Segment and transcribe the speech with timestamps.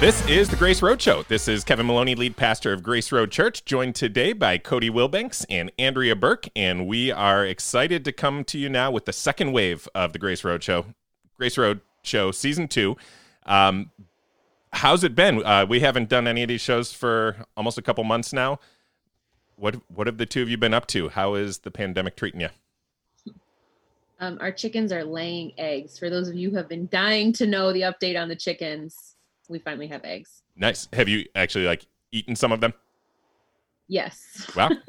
[0.00, 1.24] This is the Grace Road Show.
[1.24, 5.44] This is Kevin Maloney, lead pastor of Grace Road Church, joined today by Cody Wilbanks
[5.50, 6.48] and Andrea Burke.
[6.56, 10.18] And we are excited to come to you now with the second wave of the
[10.18, 10.86] Grace Road Show,
[11.36, 12.96] Grace Road Show Season 2.
[13.44, 13.90] Um,
[14.72, 15.44] how's it been?
[15.44, 18.58] Uh, we haven't done any of these shows for almost a couple months now.
[19.56, 21.10] What what have the two of you been up to?
[21.10, 22.48] How is the pandemic treating you?
[24.18, 25.98] Um, our chickens are laying eggs.
[25.98, 29.09] For those of you who have been dying to know the update on the chickens,
[29.50, 30.42] we finally have eggs.
[30.56, 30.88] Nice.
[30.92, 32.72] Have you actually like eaten some of them?
[33.88, 34.50] Yes.
[34.56, 34.70] Wow.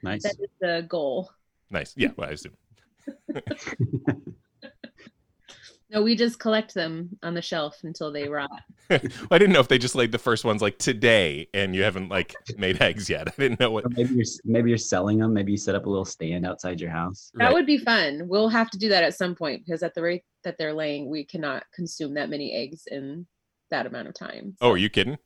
[0.00, 0.22] Nice.
[0.22, 1.28] That is the goal.
[1.70, 1.92] nice.
[1.96, 2.10] Yeah.
[2.16, 2.52] Well, I assume.
[5.90, 8.50] No, we just collect them on the shelf until they rot.
[8.90, 11.82] well, I didn't know if they just laid the first ones like today, and you
[11.82, 13.26] haven't like made eggs yet.
[13.26, 13.86] I didn't know what.
[13.86, 15.32] Or maybe you're maybe you're selling them.
[15.32, 17.30] Maybe you set up a little stand outside your house.
[17.36, 17.54] That Right.
[17.54, 18.28] would be fun.
[18.28, 21.08] We'll have to do that at some point because at the rate that they're laying,
[21.08, 23.26] we cannot consume that many eggs in
[23.70, 24.56] that amount of time.
[24.60, 25.18] Oh, are you kidding?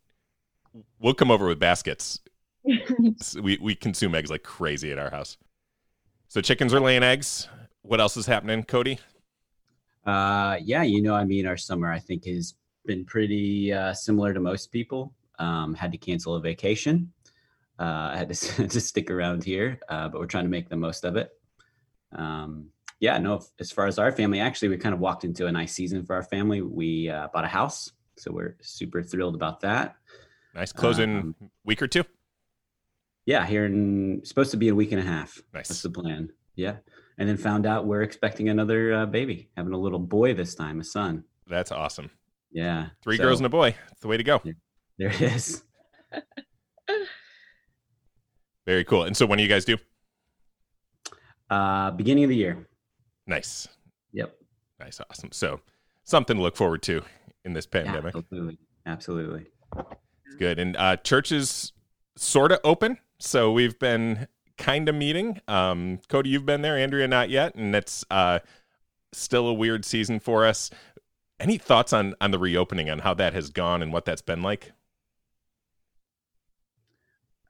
[0.98, 2.20] We'll come over with baskets.
[3.42, 5.36] We we consume eggs like crazy at our house.
[6.28, 7.48] So chickens are laying eggs.
[7.82, 8.98] What else is happening, Cody?
[10.06, 12.54] Uh, yeah, you know, I mean, our summer I think has
[12.86, 15.12] been pretty uh, similar to most people.
[15.38, 17.12] Um, had to cancel a vacation.
[17.78, 20.76] Uh, I had to, to stick around here, uh, but we're trying to make the
[20.76, 21.30] most of it.
[22.12, 22.68] Um,
[23.00, 23.42] yeah, no.
[23.58, 26.14] As far as our family, actually, we kind of walked into a nice season for
[26.14, 26.62] our family.
[26.62, 29.96] We uh, bought a house, so we're super thrilled about that.
[30.54, 32.04] Nice closing Um, week or two.
[33.24, 35.40] Yeah, here in supposed to be a week and a half.
[35.54, 35.68] Nice.
[35.68, 36.30] That's the plan.
[36.56, 36.76] Yeah.
[37.18, 40.80] And then found out we're expecting another uh, baby, having a little boy this time,
[40.80, 41.24] a son.
[41.46, 42.10] That's awesome.
[42.50, 42.88] Yeah.
[43.02, 43.74] Three So, girls and a boy.
[43.88, 44.42] That's the way to go.
[44.98, 45.62] There it is.
[48.66, 49.04] Very cool.
[49.04, 49.76] And so when do you guys do?
[51.50, 52.66] Uh, beginning of the year.
[53.26, 53.68] Nice.
[54.12, 54.34] Yep.
[54.80, 55.00] Nice.
[55.10, 55.30] Awesome.
[55.32, 55.60] So
[56.04, 57.02] something to look forward to
[57.44, 58.14] in this Yeah, pandemic.
[58.16, 58.58] absolutely.
[58.86, 59.46] Absolutely.
[60.26, 60.58] It's good.
[60.58, 61.72] And uh, church is
[62.16, 62.98] sort of open.
[63.18, 64.26] So we've been
[64.58, 65.40] kind of meeting.
[65.48, 66.76] Um, Cody, you've been there.
[66.76, 67.54] Andrea, not yet.
[67.54, 68.40] And it's uh,
[69.12, 70.70] still a weird season for us.
[71.40, 74.42] Any thoughts on on the reopening, on how that has gone and what that's been
[74.42, 74.72] like?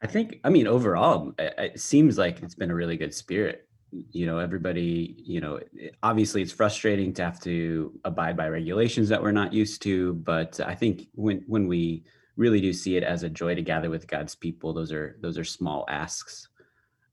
[0.01, 3.69] I think, I mean, overall, it, it seems like it's been a really good spirit.
[3.93, 5.61] You know, everybody, you know,
[6.03, 10.59] obviously it's frustrating to have to abide by regulations that we're not used to, but
[10.61, 12.05] I think when when we
[12.37, 15.37] really do see it as a joy to gather with God's people, those are those
[15.37, 16.49] are small asks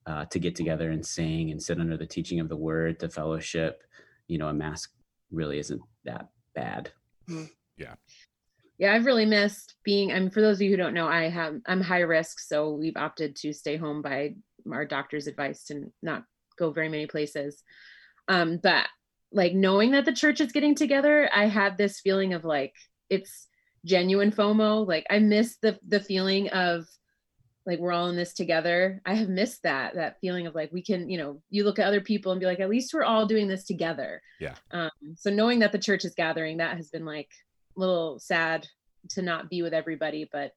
[0.06, 3.10] uh, to get together and sing and sit under the teaching of the word to
[3.10, 3.84] fellowship.
[4.28, 4.94] You know, a mask
[5.32, 6.92] really isn't that bad.
[7.78, 7.96] Yeah.
[8.78, 10.12] Yeah, I've really missed being.
[10.12, 12.96] I'm for those of you who don't know, I have I'm high risk, so we've
[12.96, 14.36] opted to stay home by
[14.72, 16.24] our doctor's advice to not
[16.60, 17.64] go very many places.
[18.28, 18.86] Um, but
[19.32, 22.74] like knowing that the church is getting together, I have this feeling of like
[23.10, 23.48] it's
[23.86, 24.88] genuine FOMO.
[24.88, 26.86] Like I miss the the feeling of
[27.66, 29.02] like we're all in this together.
[29.06, 31.88] I have missed that that feeling of like we can, you know, you look at
[31.88, 34.22] other people and be like, at least we're all doing this together.
[34.40, 34.56] Yeah.
[34.72, 37.30] Um, so knowing that the church is gathering, that has been like
[37.76, 38.68] a little sad
[39.10, 40.54] to not be with everybody, but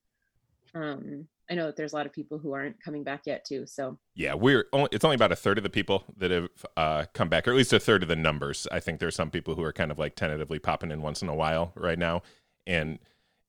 [0.74, 3.66] um I know that there's a lot of people who aren't coming back yet too.
[3.66, 6.48] So Yeah, we're only, it's only about a third of the people that have
[6.78, 8.66] uh, come back, or at least a third of the numbers.
[8.72, 11.28] I think there's some people who are kind of like tentatively popping in once in
[11.28, 12.22] a while right now,
[12.66, 12.98] and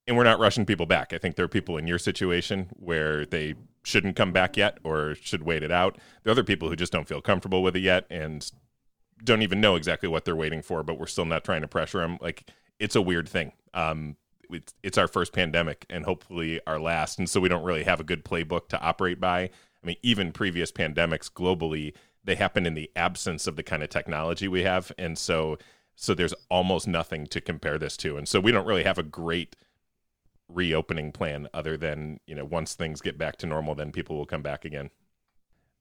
[0.06, 1.14] and we're not rushing people back.
[1.14, 3.54] I think there are people in your situation where they
[3.84, 5.96] shouldn't come back yet or should wait it out.
[6.22, 8.50] There are other people who just don't feel comfortable with it yet and
[9.24, 12.00] don't even know exactly what they're waiting for, but we're still not trying to pressure
[12.00, 12.18] them.
[12.20, 13.52] Like it's a weird thing.
[13.72, 14.16] Um,
[14.50, 18.00] it's, it's our first pandemic and hopefully our last, and so we don't really have
[18.00, 19.40] a good playbook to operate by.
[19.40, 21.94] I mean, even previous pandemics globally,
[22.24, 25.58] they happen in the absence of the kind of technology we have, and so
[25.96, 29.02] so there's almost nothing to compare this to, and so we don't really have a
[29.02, 29.56] great
[30.48, 34.26] reopening plan other than you know once things get back to normal, then people will
[34.26, 34.90] come back again.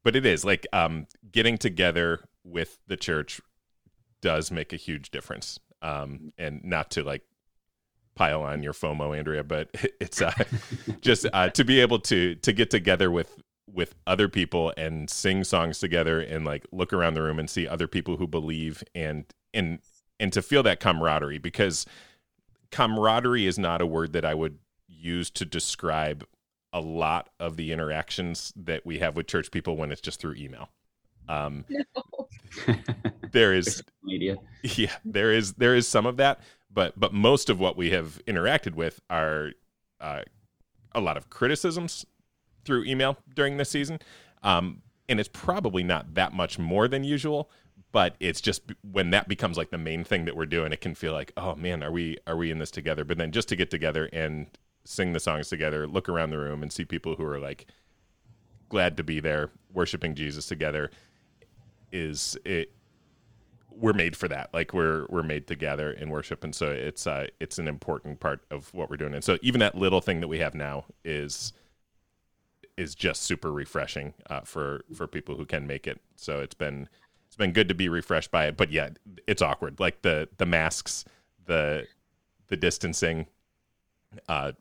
[0.04, 3.40] But it is like um, getting together with the church
[4.22, 7.24] does make a huge difference, um, and not to like
[8.16, 9.70] pile on your FOMO, Andrea, but
[10.00, 10.34] it's uh,
[11.02, 15.44] just uh, to be able to to get together with with other people and sing
[15.44, 19.26] songs together and like look around the room and see other people who believe and
[19.54, 19.80] and
[20.20, 21.86] and to feel that camaraderie because
[22.72, 26.26] camaraderie is not a word that I would use to describe
[26.72, 30.36] a lot of the interactions that we have with church people when it's just through
[30.36, 30.70] email.
[31.30, 31.66] Um,
[33.32, 34.36] there is media.
[34.64, 36.42] yeah there is there is some of that
[36.74, 39.52] but but most of what we have interacted with are
[40.02, 40.22] uh,
[40.94, 42.06] a lot of criticisms
[42.66, 44.00] through email during this season
[44.44, 47.50] um, and it's probably not that much more than usual
[47.94, 50.96] but it's just when that becomes like the main thing that we're doing, it can
[50.96, 53.06] feel like, oh man, are we are we in this together?
[53.06, 54.48] But then just to get together and
[54.84, 57.68] sing the songs together, look around the room and see people who are like
[58.68, 60.90] glad to be there, worshiping Jesus together,
[61.92, 62.74] is it.
[63.76, 64.54] We're made for that.
[64.54, 68.42] Like we're we're made to gather worship, and so it's uh it's an important part
[68.52, 69.14] of what we're doing.
[69.14, 71.54] And so even that little thing that we have now is
[72.78, 76.02] is just super refreshing uh, for for people who can make it.
[76.16, 76.88] So it's been
[77.28, 78.58] it's been good to be refreshed by it.
[78.58, 78.90] But yeah,
[79.28, 79.80] it's awkward.
[79.80, 81.06] Like the the masks,
[81.46, 81.88] the
[82.48, 83.28] the distancing,
[84.28, 84.54] uh,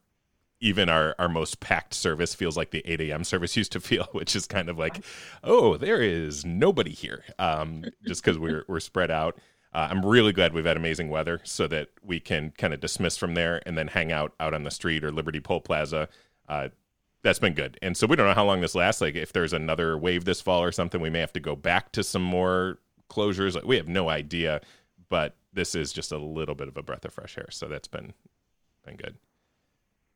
[0.62, 3.24] even our our most packed service feels like the 8 a.m.
[3.24, 5.04] service used to feel, which is kind of like,
[5.44, 9.38] oh, there is nobody here, um, just because we're we're spread out.
[9.74, 13.16] Uh, I'm really glad we've had amazing weather so that we can kind of dismiss
[13.16, 16.08] from there and then hang out out on the street or Liberty Pole Plaza.
[16.48, 16.68] Uh,
[17.22, 17.78] that's been good.
[17.82, 19.00] And so we don't know how long this lasts.
[19.00, 21.92] Like if there's another wave this fall or something, we may have to go back
[21.92, 23.54] to some more closures.
[23.54, 24.60] Like we have no idea,
[25.08, 27.48] but this is just a little bit of a breath of fresh air.
[27.50, 28.12] So that's been
[28.84, 29.16] been good.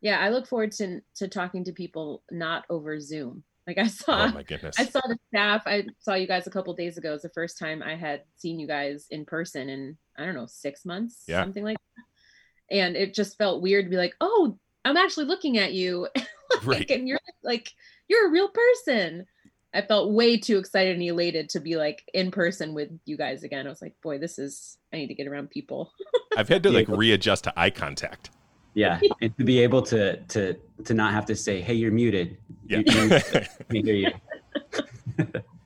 [0.00, 3.44] Yeah, I look forward to to talking to people not over Zoom.
[3.66, 5.62] Like I saw, oh my goodness, I saw the staff.
[5.66, 7.14] I saw you guys a couple days ago.
[7.14, 10.46] It's the first time I had seen you guys in person in I don't know
[10.46, 11.42] six months, yeah.
[11.42, 12.76] something like that.
[12.76, 16.08] And it just felt weird to be like, oh, I'm actually looking at you.
[16.16, 16.90] like, right.
[16.90, 17.72] And you're like,
[18.08, 19.26] you're a real person.
[19.74, 23.42] I felt way too excited and elated to be like in person with you guys
[23.42, 23.66] again.
[23.66, 25.92] I was like, boy, this is, I need to get around people.
[26.36, 28.30] I've had to like readjust to eye contact.
[28.76, 29.00] Yeah.
[29.20, 32.36] And to be able to, to, to not have to say, Hey, you're muted.
[32.68, 32.82] Yeah.
[32.86, 34.10] You, hear you.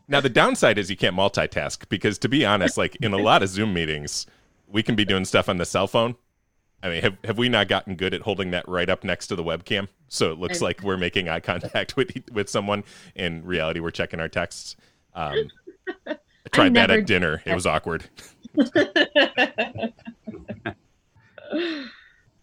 [0.09, 3.43] now the downside is you can't multitask because to be honest, like in a lot
[3.43, 4.27] of Zoom meetings,
[4.69, 6.15] we can be doing stuff on the cell phone
[6.83, 9.37] I mean, have have we not gotten good at holding that right up next to
[9.37, 12.85] the webcam, so it looks like we're making eye contact with with someone?
[13.15, 14.77] In reality, we're checking our texts.
[15.15, 15.51] Um,
[16.07, 16.17] I
[16.53, 17.43] tried I that at dinner.
[17.45, 18.09] It was awkward.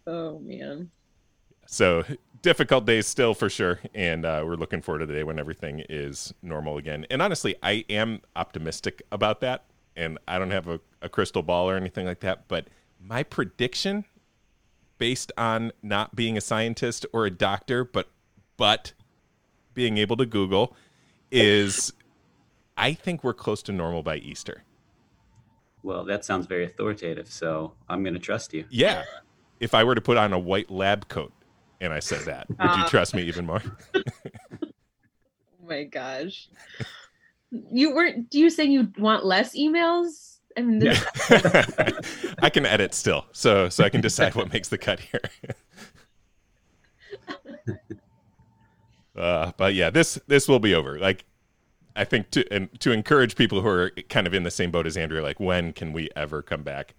[0.07, 0.89] Oh man.
[1.67, 2.03] So
[2.41, 5.83] difficult days still for sure, and uh, we're looking forward to the day when everything
[5.89, 7.05] is normal again.
[7.11, 9.65] And honestly, I am optimistic about that.
[9.95, 12.67] And I don't have a, a crystal ball or anything like that, but
[13.01, 14.05] my prediction
[14.97, 18.09] based on not being a scientist or a doctor, but
[18.57, 18.93] but
[19.73, 20.75] being able to Google
[21.31, 21.93] is
[22.77, 24.63] I think we're close to normal by Easter.
[25.83, 28.65] Well, that sounds very authoritative, so I'm going to trust you.
[28.69, 29.03] Yeah.
[29.59, 31.33] If I were to put on a white lab coat
[31.81, 32.89] and I said that, would you uh.
[32.89, 33.61] trust me even more?
[33.95, 34.01] oh
[35.67, 36.49] my gosh.
[37.51, 40.37] You weren't do you saying you want less emails?
[40.57, 40.99] I mean, yeah.
[42.41, 45.21] I can edit still, so so I can decide what makes the cut here.
[49.15, 50.97] uh, but yeah, this this will be over.
[50.97, 51.25] Like,
[51.95, 54.87] I think to and to encourage people who are kind of in the same boat
[54.87, 56.95] as Andrea, like, when can we ever come back?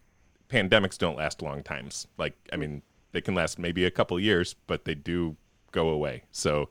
[0.48, 2.06] Pandemics don't last long times.
[2.16, 5.36] Like, I mean, they can last maybe a couple years, but they do
[5.72, 6.24] go away.
[6.30, 6.68] So,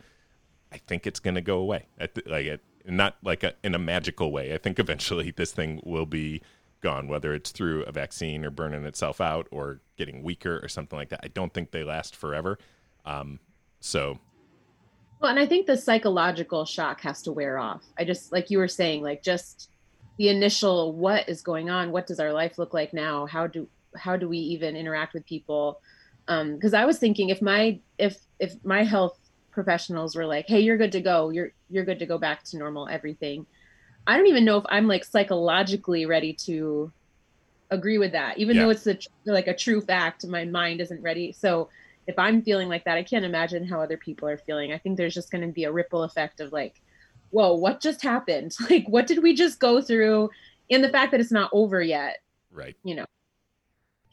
[0.72, 1.88] I think it's going to go away.
[2.00, 4.54] Like, it, not like a, in a magical way.
[4.54, 6.42] I think eventually this thing will be
[6.82, 10.98] gone, whether it's through a vaccine or burning itself out or getting weaker or something
[10.98, 11.22] like that.
[11.24, 12.58] I don't think they last forever.
[13.06, 13.40] Um,
[13.80, 14.20] so.
[15.20, 17.84] Well, and I think the psychological shock has to wear off.
[17.98, 19.70] I just, like you were saying, like just
[20.18, 21.92] the initial what is going on?
[21.92, 23.26] What does our life look like now?
[23.26, 25.80] How do, how do we even interact with people?
[26.28, 29.18] Um, cause I was thinking if my, if, if my health
[29.52, 31.30] professionals were like, Hey, you're good to go.
[31.30, 33.46] You're, you're good to go back to normal, everything
[34.08, 36.92] I don't even know if I'm like psychologically ready to
[37.70, 38.64] agree with that, even yeah.
[38.64, 40.26] though it's a, like a true fact.
[40.26, 41.34] My mind isn't ready.
[41.34, 41.70] So
[42.08, 44.72] if I'm feeling like that, I can't imagine how other people are feeling.
[44.72, 46.82] I think there's just going to be a ripple effect of like,
[47.32, 48.56] whoa, what just happened?
[48.70, 50.30] Like, what did we just go through?
[50.70, 52.18] And the fact that it's not over yet.
[52.52, 52.76] Right.
[52.84, 53.06] You know,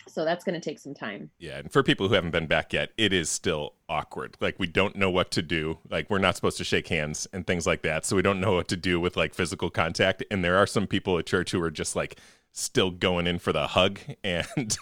[0.06, 1.30] so that's going to take some time.
[1.38, 4.36] Yeah, and for people who haven't been back yet, it is still awkward.
[4.40, 5.78] Like we don't know what to do.
[5.90, 8.04] Like we're not supposed to shake hands and things like that.
[8.04, 10.22] So we don't know what to do with like physical contact.
[10.30, 12.20] And there are some people at church who are just like
[12.52, 14.78] still going in for the hug and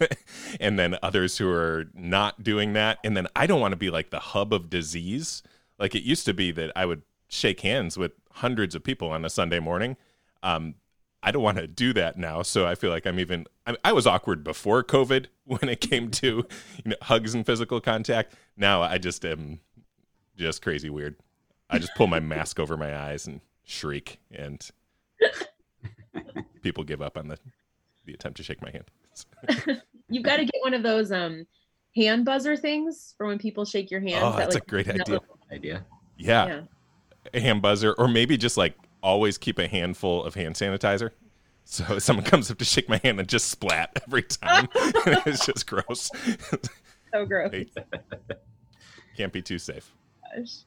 [0.61, 2.99] and then others who are not doing that.
[3.03, 5.43] And then I don't want to be like the hub of disease.
[5.79, 9.25] Like it used to be that I would shake hands with hundreds of people on
[9.25, 9.97] a Sunday morning.
[10.43, 10.75] Um,
[11.23, 12.43] I don't want to do that now.
[12.43, 13.47] So I feel like I'm even.
[13.67, 16.27] I, I, was awkward before COVID when it came to
[16.85, 18.35] you know hugs and physical contact.
[18.57, 19.61] Now I just am
[20.37, 21.17] just crazy weird.
[21.71, 24.69] I just pull my mask over my eyes and shriek, and
[26.63, 27.39] people give up on the
[28.05, 29.81] the attempt to shake my hand.
[30.09, 31.47] You've got to get one of those um
[31.97, 34.23] hand buzzer things for when people shake your hand.
[34.23, 35.21] Oh, that's that, like, a great idea.
[35.51, 35.85] Idea.
[36.17, 36.47] Yeah.
[36.47, 36.61] yeah.
[37.35, 41.11] A hand buzzer, or maybe just like always keep a handful of hand sanitizer
[41.65, 44.69] So someone comes up to shake my hand and just splat every time.
[44.75, 46.11] it's just gross.
[47.13, 47.53] So gross.
[49.17, 49.91] Can't be too safe.
[50.37, 50.65] Gosh.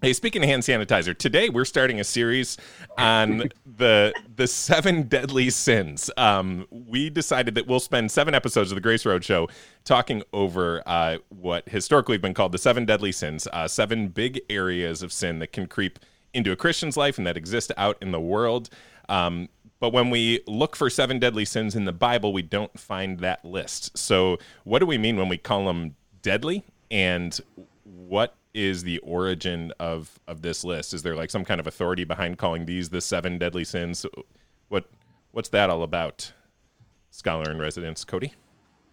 [0.00, 2.56] Hey, speaking of hand sanitizer, today we're starting a series
[2.96, 6.08] on the the seven deadly sins.
[6.16, 9.48] Um, we decided that we'll spend seven episodes of the Grace Road Show
[9.82, 14.40] talking over uh, what historically have been called the seven deadly sins, uh, seven big
[14.48, 15.98] areas of sin that can creep
[16.32, 18.70] into a Christian's life and that exist out in the world.
[19.08, 19.48] Um,
[19.80, 23.44] but when we look for seven deadly sins in the Bible, we don't find that
[23.44, 23.98] list.
[23.98, 26.62] So, what do we mean when we call them deadly?
[26.88, 27.36] And
[27.82, 30.92] what is the origin of of this list?
[30.92, 34.04] Is there like some kind of authority behind calling these the seven deadly sins?
[34.68, 34.90] What
[35.30, 36.32] what's that all about?
[37.10, 38.34] Scholar in residence, Cody.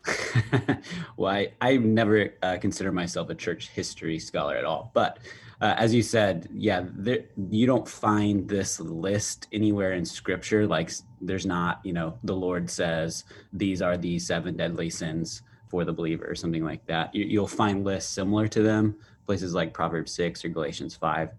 [1.18, 4.92] well, I, I never uh, consider myself a church history scholar at all.
[4.94, 5.18] But
[5.62, 10.68] uh, as you said, yeah, there, you don't find this list anywhere in scripture.
[10.68, 10.92] Like
[11.22, 15.94] there's not, you know, the Lord says these are the seven deadly sins for the
[15.94, 17.14] believer or something like that.
[17.16, 18.96] You, you'll find lists similar to them,
[19.26, 21.30] places like Proverbs 6 or Galatians 5.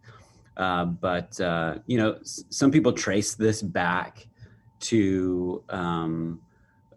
[0.56, 4.26] Uh, but, uh, you know, s- some people trace this back
[4.80, 6.40] to, um,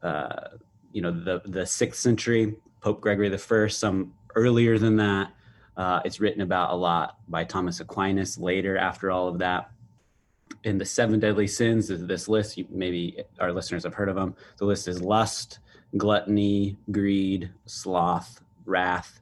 [0.01, 0.47] uh,
[0.93, 5.33] you know, the, the sixth century, Pope Gregory the First, some earlier than that.
[5.75, 9.71] Uh, it's written about a lot by Thomas Aquinas later after all of that.
[10.63, 12.57] In the seven deadly sins is this list.
[12.57, 14.35] You, maybe our listeners have heard of them.
[14.57, 15.59] The list is lust,
[15.95, 19.21] gluttony, greed, sloth, wrath,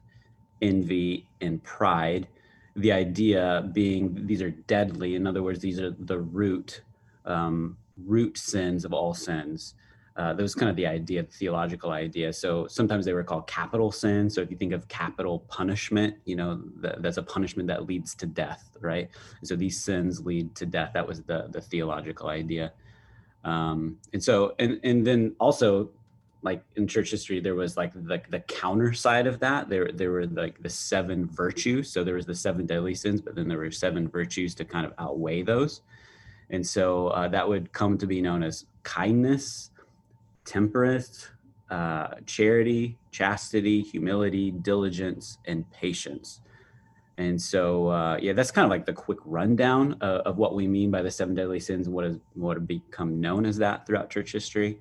[0.62, 2.28] envy, and pride.
[2.76, 5.14] The idea being these are deadly.
[5.14, 6.82] In other words, these are the root
[7.24, 9.74] um, root sins of all sins.
[10.16, 12.32] Uh, that was kind of the idea, the theological idea.
[12.32, 14.34] So sometimes they were called capital sins.
[14.34, 18.16] So if you think of capital punishment, you know th- that's a punishment that leads
[18.16, 19.08] to death, right?
[19.44, 20.90] So these sins lead to death.
[20.94, 22.72] That was the the theological idea.
[23.44, 25.90] Um, and so and and then also
[26.42, 29.68] like in church history there was like the, the counter side of that.
[29.68, 31.90] There there were like the seven virtues.
[31.90, 34.86] So there was the seven deadly sins but then there were seven virtues to kind
[34.86, 35.82] of outweigh those.
[36.50, 39.70] And so uh, that would come to be known as kindness
[40.44, 41.28] temperance
[41.70, 46.40] uh, charity chastity humility diligence and patience.
[47.18, 50.92] And so uh, yeah that's kind of like the quick rundown of, what we mean
[50.92, 54.08] by the seven deadly sins and what has what have become known as that throughout
[54.08, 54.78] church history.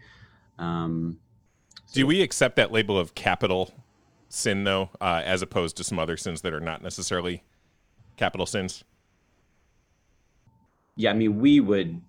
[0.60, 1.18] Um,
[1.94, 3.74] Do we accept that label of capital
[4.30, 7.44] sin though, uh, as opposed to some other sins that are not necessarily
[8.18, 8.84] capital sins?
[10.98, 12.02] yeah, I mean, we would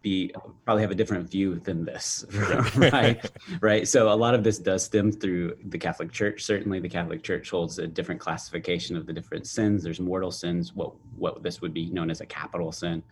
[0.00, 0.32] be
[0.64, 2.24] probably have a different view than this,
[2.76, 3.30] right?
[3.60, 3.88] right.
[3.88, 6.44] So a lot of this does stem through the Catholic Church.
[6.44, 9.82] Certainly, the Catholic Church holds a different classification of the different sins.
[9.82, 13.02] There's mortal sins, what what this would be known as a capital sin,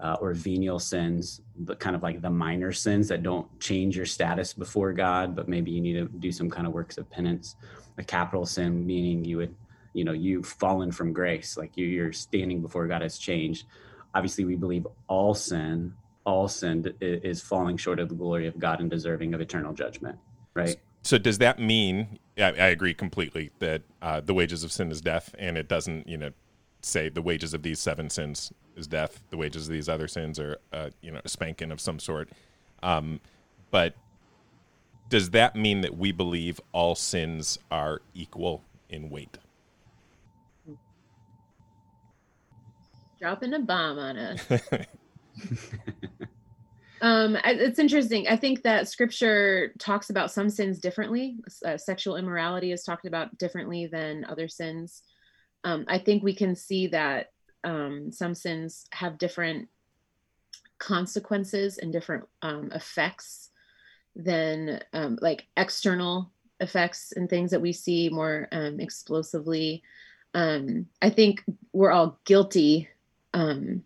[0.00, 4.06] uh, or venial sins, but kind of like the minor sins that don't change your
[4.06, 7.56] status before God, but maybe you need to do some kind of works of penance.
[7.98, 9.54] A capital sin meaning you would,
[9.92, 13.66] you know, you've fallen from grace, like you, you're standing before God has changed
[14.14, 15.92] obviously we believe all sin
[16.24, 20.16] all sin is falling short of the glory of god and deserving of eternal judgment
[20.54, 22.18] right So does that mean?
[22.38, 26.08] I, I agree completely that uh, the wages of sin is death, and it doesn't,
[26.08, 26.30] you know,
[26.80, 29.20] say the wages of these seven sins is death.
[29.30, 32.28] The wages of these other sins are, uh, you know, a spanking of some sort.
[32.82, 33.20] Um,
[33.70, 33.94] but
[35.08, 39.38] does that mean that we believe all sins are equal in weight?
[43.24, 44.46] dropping a bomb on us.
[47.00, 48.28] um, it's interesting.
[48.28, 51.38] I think that scripture talks about some sins differently.
[51.64, 55.04] Uh, sexual immorality is talked about differently than other sins.
[55.64, 57.28] Um, I think we can see that
[57.64, 59.68] um, some sins have different
[60.78, 63.50] consequences and different um, effects
[64.16, 66.30] than um, like external
[66.60, 69.82] effects and things that we see more um, explosively.
[70.34, 72.88] Um, I think we're all guilty
[73.32, 73.84] um,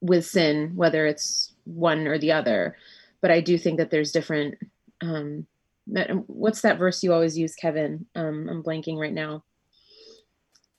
[0.00, 2.76] with sin, whether it's one or the other.
[3.20, 4.56] But I do think that there's different.
[5.00, 5.46] Um,
[6.26, 8.06] what's that verse you always use, Kevin?
[8.14, 9.42] Um, I'm blanking right now.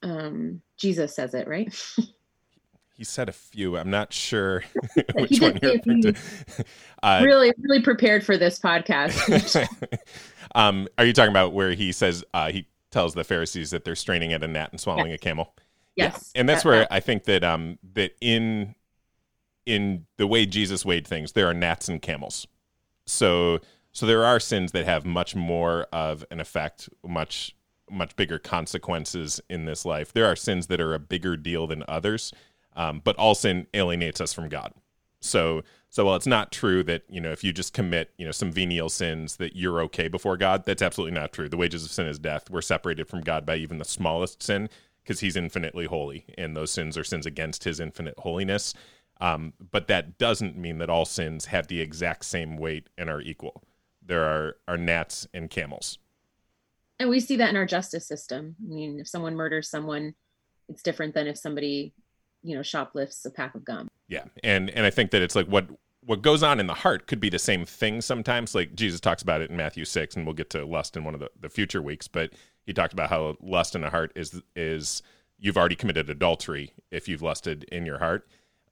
[0.03, 1.73] Um, Jesus says it, right?
[2.95, 3.77] He said a few.
[3.77, 4.61] I'm not sure
[5.13, 6.13] which one you're say a referring to.
[7.01, 9.65] Uh, really, really prepared for this podcast.
[10.53, 13.95] um, are you talking about where he says uh, he tells the Pharisees that they're
[13.95, 15.15] straining at a gnat and swallowing Yes.
[15.15, 15.53] a camel?
[15.95, 18.75] yes, and that's that- where that- I think that um that in
[19.65, 22.47] in the way Jesus weighed things, there are gnats and camels.
[23.05, 23.59] So
[23.93, 27.55] so there are sins that have much more of an effect, much
[27.91, 30.13] much bigger consequences in this life.
[30.13, 32.33] There are sins that are a bigger deal than others,
[32.75, 34.73] um, but all sin alienates us from God.
[35.21, 38.31] So so while it's not true that you know if you just commit you know
[38.31, 41.49] some venial sins that you're okay before God, that's absolutely not true.
[41.49, 42.49] The wages of sin is death.
[42.49, 44.69] We're separated from God by even the smallest sin
[45.03, 48.73] because He's infinitely holy, and those sins are sins against His infinite holiness.
[49.21, 53.19] Um, but that doesn't mean that all sins have the exact same weight and are
[53.19, 53.63] equal.
[54.01, 55.97] There are are gnats and camels.
[56.99, 58.55] And we see that in our justice system.
[58.61, 60.13] I mean, if someone murders someone,
[60.67, 61.93] it's different than if somebody,
[62.43, 63.87] you know, shoplifts a pack of gum.
[64.07, 65.67] Yeah, and and I think that it's like what
[66.01, 68.53] what goes on in the heart could be the same thing sometimes.
[68.53, 71.13] Like Jesus talks about it in Matthew six, and we'll get to lust in one
[71.13, 72.07] of the, the future weeks.
[72.07, 72.31] But
[72.65, 75.01] he talked about how lust in the heart is is
[75.37, 78.27] you've already committed adultery if you've lusted in your heart.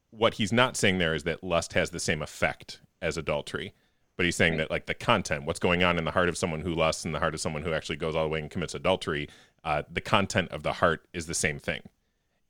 [0.10, 3.74] What he's not saying there is that lust has the same effect as adultery,
[4.18, 4.58] but he's saying right.
[4.58, 7.12] that like the content, what's going on in the heart of someone who lusts, in
[7.12, 9.30] the heart of someone who actually goes all the way and commits adultery,
[9.64, 11.82] uh, the content of the heart is the same thing,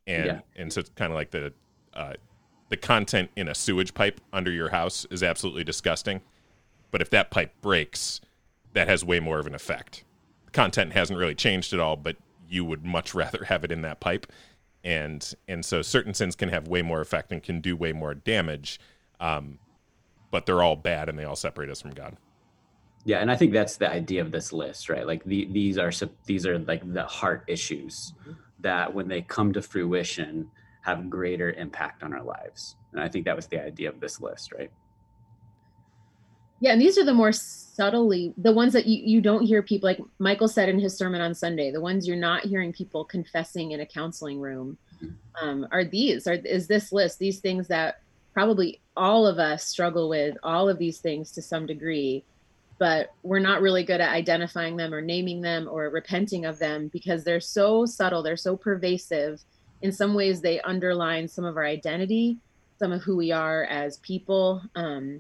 [0.08, 0.40] and yeah.
[0.56, 1.54] and so it's kind of like the
[1.94, 2.14] uh,
[2.70, 6.22] the content in a sewage pipe under your house is absolutely disgusting.
[6.92, 8.22] But if that pipe breaks,
[8.74, 10.04] that has way more of an effect.
[10.46, 12.16] The content hasn't really changed at all, but
[12.48, 14.28] you would much rather have it in that pipe.
[14.84, 18.14] And and so certain sins can have way more effect and can do way more
[18.14, 18.80] damage.
[19.20, 19.60] Um,
[20.32, 22.18] but they're all bad and they all separate us from God.
[23.06, 25.08] Yeah, and I think that's the idea of this list, right?
[25.08, 25.92] Like the, these are
[26.26, 28.14] these are like the heart issues
[28.60, 30.50] that when they come to fruition,
[30.82, 32.76] have greater impact on our lives.
[32.94, 34.72] And I think that was the idea of this list, right?
[36.60, 39.88] Yeah, and these are the more subtly the ones that you, you don't hear people
[39.88, 43.72] like Michael said in his sermon on Sunday, the ones you're not hearing people confessing
[43.72, 45.48] in a counseling room mm-hmm.
[45.48, 48.02] um, are these, are is this list, these things that
[48.38, 52.24] probably all of us struggle with all of these things to some degree,
[52.78, 56.88] but we're not really good at identifying them or naming them or repenting of them
[56.90, 59.42] because they're so subtle, they're so pervasive.
[59.82, 62.38] In some ways they underline some of our identity
[62.78, 65.20] some of who we are as people um,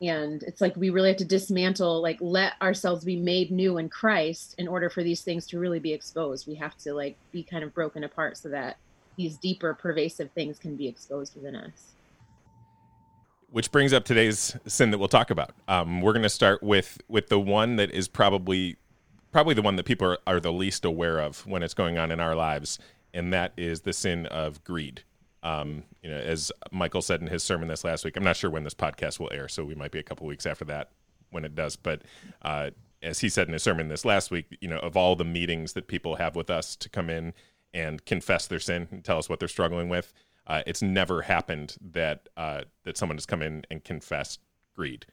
[0.00, 3.88] and it's like we really have to dismantle like let ourselves be made new in
[3.88, 6.46] christ in order for these things to really be exposed.
[6.46, 8.76] We have to like be kind of broken apart so that
[9.16, 11.92] these deeper pervasive things can be exposed within us
[13.52, 17.00] which brings up today's sin that we'll talk about um, we're going to start with
[17.08, 18.76] with the one that is probably
[19.30, 22.10] probably the one that people are, are the least aware of when it's going on
[22.10, 22.78] in our lives
[23.14, 25.02] and that is the sin of greed.
[25.42, 28.50] Um, you know, as Michael said in his sermon this last week, I'm not sure
[28.50, 30.90] when this podcast will air, so we might be a couple weeks after that
[31.30, 31.76] when it does.
[31.76, 32.02] But
[32.42, 32.70] uh,
[33.02, 35.72] as he said in his sermon this last week, you know, of all the meetings
[35.72, 37.34] that people have with us to come in
[37.74, 40.12] and confess their sin and tell us what they're struggling with,
[40.46, 44.40] uh, it's never happened that uh, that someone has come in and confessed
[44.74, 45.06] greed.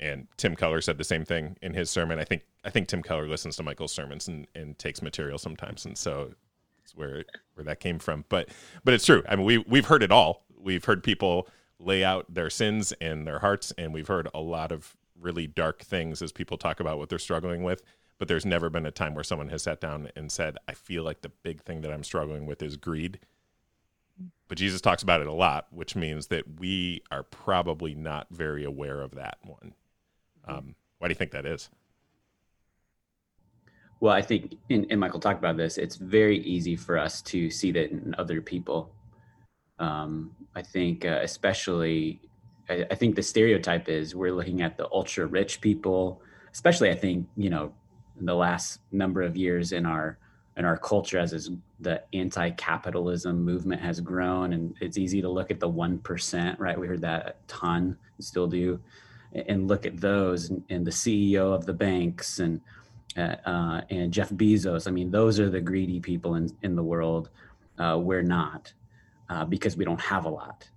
[0.00, 2.18] And Tim Keller said the same thing in his sermon.
[2.18, 5.84] I think I think Tim Keller listens to Michael's sermons and, and takes material sometimes,
[5.84, 6.32] and so
[6.94, 7.24] where
[7.54, 8.24] where that came from.
[8.28, 8.48] But
[8.84, 9.22] but it's true.
[9.28, 10.44] I mean, we we've heard it all.
[10.58, 11.48] We've heard people
[11.78, 15.82] lay out their sins and their hearts, and we've heard a lot of really dark
[15.82, 17.82] things as people talk about what they're struggling with.
[18.18, 21.04] But there's never been a time where someone has sat down and said, "I feel
[21.04, 23.20] like the big thing that I'm struggling with is greed."
[24.48, 28.64] But Jesus talks about it a lot, which means that we are probably not very
[28.64, 29.74] aware of that one.
[30.46, 31.70] Um, why do you think that is?
[34.00, 37.48] Well, I think, and, and Michael talked about this, it's very easy for us to
[37.48, 38.92] see that in other people.
[39.78, 42.20] Um, I think, uh, especially,
[42.68, 46.20] I, I, think the stereotype is we're looking at the ultra rich people,
[46.52, 47.72] especially, I think, you know,
[48.20, 50.18] in the last number of years in our
[50.56, 55.50] in our culture as is the anti-capitalism movement has grown and it's easy to look
[55.50, 58.80] at the 1% right we heard that a ton still do
[59.48, 62.60] and look at those and, and the ceo of the banks and
[63.16, 64.88] uh, and Jeff Bezos.
[64.88, 67.30] I mean, those are the greedy people in, in the world.
[67.78, 68.72] Uh, we're not
[69.28, 70.68] uh, because we don't have a lot.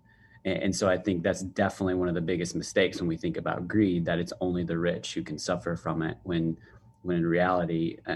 [0.46, 3.38] And, and, so I think that's definitely one of the biggest mistakes when we think
[3.38, 6.58] about greed that it's only the rich who can suffer from it when,
[7.04, 8.16] when in reality, uh,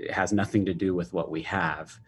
[0.00, 1.98] it has nothing to do with what we have.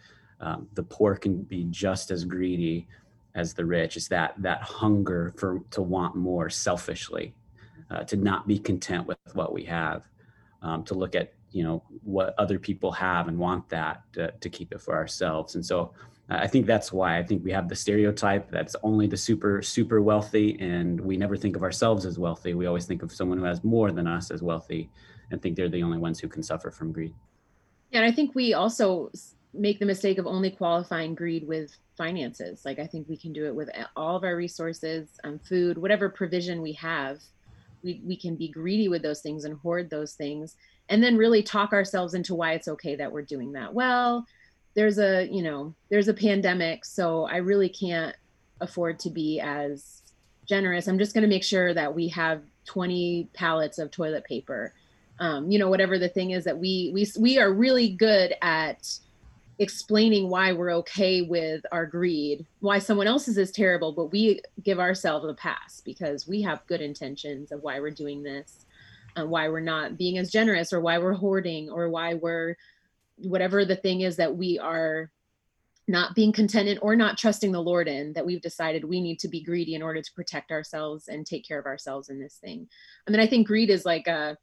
[0.41, 2.89] Um, the poor can be just as greedy
[3.35, 3.97] as the rich.
[3.97, 7.35] It's that that hunger for to want more selfishly,
[7.91, 10.03] uh, to not be content with what we have,
[10.63, 14.49] um, to look at you know what other people have and want that to, to
[14.49, 15.93] keep it for ourselves and so
[16.31, 19.61] uh, i think that's why i think we have the stereotype that's only the super
[19.61, 23.39] super wealthy and we never think of ourselves as wealthy we always think of someone
[23.39, 24.91] who has more than us as wealthy
[25.31, 27.15] and think they're the only ones who can suffer from greed
[27.93, 29.11] and i think we also
[29.55, 32.65] make the mistake of only qualifying greed with finances.
[32.65, 36.09] Like i think we can do it with all of our resources um, food whatever
[36.09, 37.21] provision we have.
[37.83, 40.57] We, we can be greedy with those things and hoard those things
[40.89, 43.75] and then really talk ourselves into why it's okay that we're doing that.
[43.75, 44.27] Well
[44.75, 48.17] there's a you know there's a pandemic so i really can't
[48.63, 50.03] afford to be as
[50.47, 50.87] generous.
[50.89, 54.73] I'm just going to make sure that we have 20 pallets of toilet paper
[55.19, 58.89] um, you know whatever the thing is that we we we are really good at
[59.59, 64.81] explaining why we're okay with our greed why someone else's is terrible but we give
[64.81, 68.65] ourselves a pass because we have good intentions of why we're doing this
[69.15, 72.57] and why we're not being as generous or why we're hoarding or why we're
[73.17, 75.11] whatever the thing is that we are
[75.89, 79.29] not being contented or not trusting the Lord in that we've decided we need to
[79.29, 82.69] be greedy in order to protect ourselves and take care of ourselves in this thing.
[83.07, 84.37] I mean, I think greed is like a,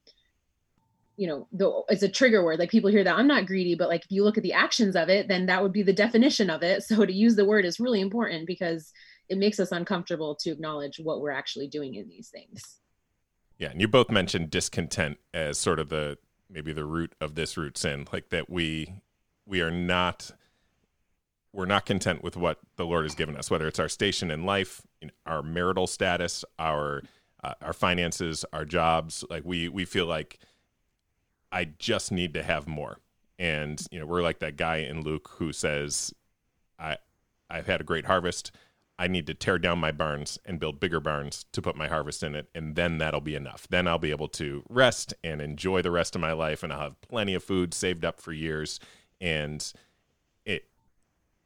[1.19, 2.59] you know, the, it's a trigger word.
[2.59, 4.95] Like people hear that I'm not greedy, but like if you look at the actions
[4.95, 6.83] of it, then that would be the definition of it.
[6.89, 8.93] So to use the word is really important because
[9.27, 12.79] it makes us uncomfortable to acknowledge what we're actually doing in these things.
[13.57, 16.17] Yeah, and you both mentioned discontent as sort of the
[16.49, 18.95] maybe the root of this root sin, like that we
[19.45, 20.31] we are not
[21.51, 24.45] we're not content with what the Lord has given us, whether it's our station in
[24.45, 24.81] life,
[25.25, 27.03] our marital status, our
[27.43, 29.25] uh, our finances, our jobs.
[29.29, 30.39] Like we we feel like
[31.51, 32.99] I just need to have more,
[33.37, 36.13] and you know we're like that guy in Luke who says,
[36.77, 36.97] "I
[37.49, 38.51] I've had a great harvest.
[38.97, 42.21] I need to tear down my barns and build bigger barns to put my harvest
[42.21, 43.67] in it, and then that'll be enough.
[43.67, 46.81] Then I'll be able to rest and enjoy the rest of my life, and I'll
[46.81, 48.79] have plenty of food saved up for years,
[49.19, 49.71] and."
[50.45, 50.67] It,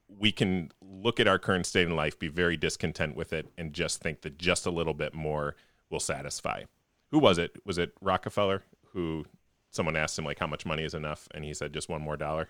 [0.08, 3.74] we can look at our current state in life, be very discontent with it, and
[3.74, 5.56] just think that just a little bit more
[5.90, 6.64] will satisfy.
[7.12, 7.58] Who was it?
[7.66, 8.64] Was it Rockefeller
[8.94, 9.26] who
[9.74, 12.16] someone asked him like how much money is enough, and he said just one more
[12.16, 12.50] dollar.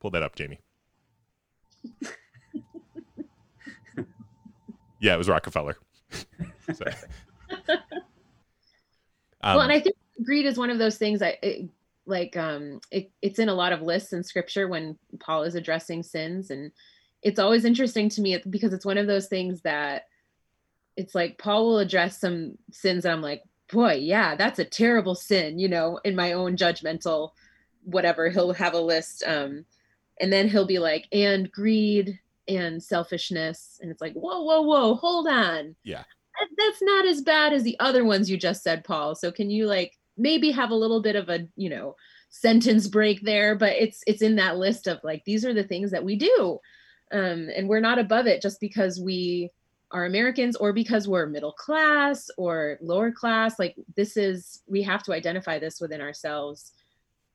[0.00, 0.60] Pull that up, Jamie.
[5.00, 5.76] yeah, it was Rockefeller.
[7.68, 7.76] um,
[9.42, 11.68] well, and I think greed is one of those things that it,
[12.06, 16.02] like um it, it's in a lot of lists in scripture when paul is addressing
[16.02, 16.72] sins and
[17.22, 20.04] it's always interesting to me because it's one of those things that
[20.96, 23.42] it's like paul will address some sins and i'm like
[23.72, 27.30] boy yeah that's a terrible sin you know in my own judgmental
[27.84, 29.64] whatever he'll have a list um
[30.20, 34.94] and then he'll be like and greed and selfishness and it's like whoa whoa whoa
[34.94, 35.74] hold on.
[35.82, 36.04] Yeah.
[36.56, 39.66] That's not as bad as the other ones you just said paul so can you
[39.66, 41.96] like maybe have a little bit of a you know
[42.28, 45.90] sentence break there but it's it's in that list of like these are the things
[45.90, 46.58] that we do
[47.12, 49.50] um, and we're not above it just because we
[49.92, 55.02] are americans or because we're middle class or lower class like this is we have
[55.02, 56.72] to identify this within ourselves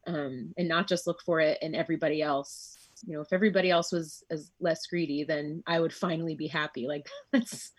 [0.07, 3.91] um, and not just look for it in everybody else you know if everybody else
[3.91, 7.71] was as less greedy then i would finally be happy like that's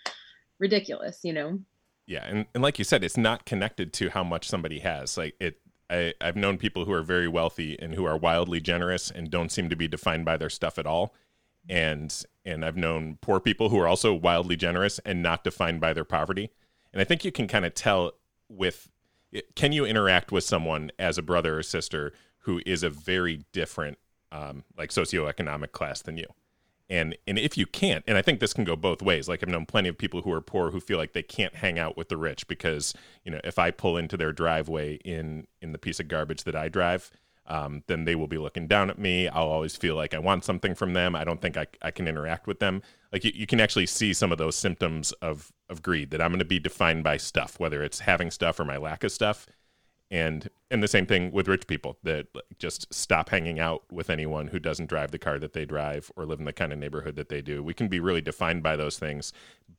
[0.58, 1.58] ridiculous you know
[2.06, 5.16] yeah, and, and like you said, it's not connected to how much somebody has.
[5.16, 5.61] Like it
[5.92, 9.52] I, I've known people who are very wealthy and who are wildly generous and don't
[9.52, 11.14] seem to be defined by their stuff at all.
[11.68, 15.92] And and I've known poor people who are also wildly generous and not defined by
[15.92, 16.50] their poverty.
[16.92, 18.12] And I think you can kind of tell
[18.48, 18.90] with
[19.57, 23.98] can you interact with someone as a brother or sister who is a very different
[24.31, 26.26] um, like socioeconomic class than you
[26.92, 29.48] and and if you can't and i think this can go both ways like i've
[29.48, 32.09] known plenty of people who are poor who feel like they can't hang out with
[32.09, 35.98] the rich because you know if i pull into their driveway in in the piece
[35.98, 37.11] of garbage that i drive
[37.46, 39.28] um, then they will be looking down at me.
[39.28, 41.14] I'll always feel like i want something from them.
[41.14, 42.83] I don't think i, I can interact with them.
[43.12, 46.31] Like you, you can actually see some of those symptoms of of greed that i'm
[46.31, 49.46] going to be defined by stuff whether it's having stuff or my lack of stuff.
[50.11, 52.26] And and the same thing with rich people that
[52.59, 56.26] just stop hanging out with anyone who doesn't drive the car that they drive or
[56.26, 57.62] live in the kind of neighborhood that they do.
[57.62, 59.33] We can be really defined by those things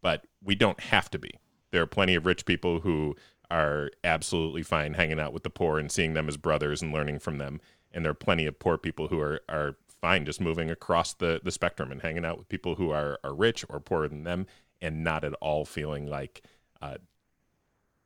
[0.03, 1.31] but we don't have to be.
[1.71, 3.15] There are plenty of rich people who
[3.51, 7.19] are absolutely fine hanging out with the poor and seeing them as brothers and learning
[7.19, 7.59] from them
[7.91, 11.39] and there are plenty of poor people who are are fine just moving across the
[11.43, 14.45] the spectrum and hanging out with people who are are rich or poorer than them
[14.81, 16.43] and not at all feeling like
[16.81, 16.97] uh,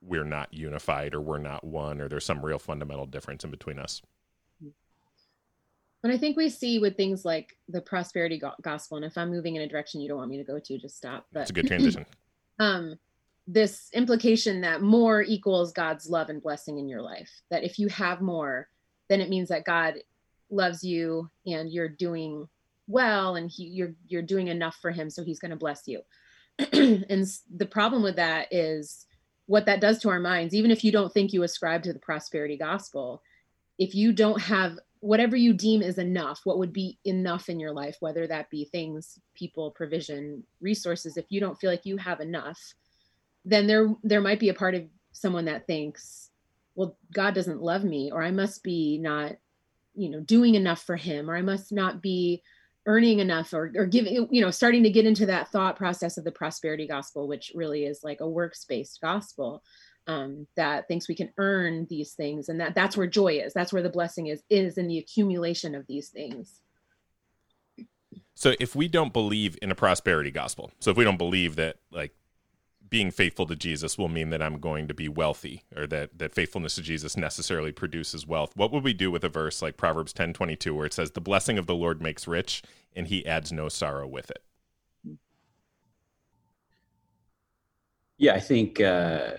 [0.02, 3.80] we're not unified or we're not one or there's some real fundamental difference in between
[3.80, 4.02] us.
[6.04, 9.56] And I think we see with things like the prosperity gospel, and if I'm moving
[9.56, 11.26] in a direction you don't want me to go to, just stop.
[11.34, 12.06] But it's a good transition.
[12.60, 12.98] um,
[13.48, 17.32] this implication that more equals God's love and blessing in your life.
[17.50, 18.68] That if you have more,
[19.10, 19.96] then it means that God
[20.50, 22.48] loves you and you're doing
[22.88, 26.02] well, and he, you're you're doing enough for Him, so He's going to bless you.
[26.60, 29.06] and the problem with that is
[29.46, 32.00] what that does to our minds, even if you don't think you ascribe to the
[32.00, 33.22] prosperity gospel,
[33.78, 37.72] if you don't have whatever you deem is enough, what would be enough in your
[37.72, 42.20] life, whether that be things, people, provision, resources, if you don't feel like you have
[42.20, 42.60] enough,
[43.48, 46.30] then there there might be a part of someone that thinks,
[46.76, 49.36] well, God doesn't love me, or I must be not,
[49.96, 52.44] you know, doing enough for him, or I must not be
[52.86, 56.24] earning enough or, or giving you know starting to get into that thought process of
[56.24, 59.62] the prosperity gospel which really is like a works-based gospel
[60.08, 63.54] um, that thinks we can earn these things and that that's where joy is.
[63.54, 66.62] That's where the blessing is is in the accumulation of these things.
[68.36, 71.78] So if we don't believe in a prosperity gospel so if we don't believe that
[71.92, 72.16] like
[72.90, 76.34] being faithful to Jesus will mean that I'm going to be wealthy or that that
[76.34, 78.52] faithfulness to Jesus necessarily produces wealth.
[78.56, 81.58] What would we do with a verse like Proverbs 10:22 where it says the blessing
[81.58, 82.64] of the Lord makes rich
[82.96, 84.44] and he adds no sorrow with it?
[88.18, 89.32] Yeah, I think uh,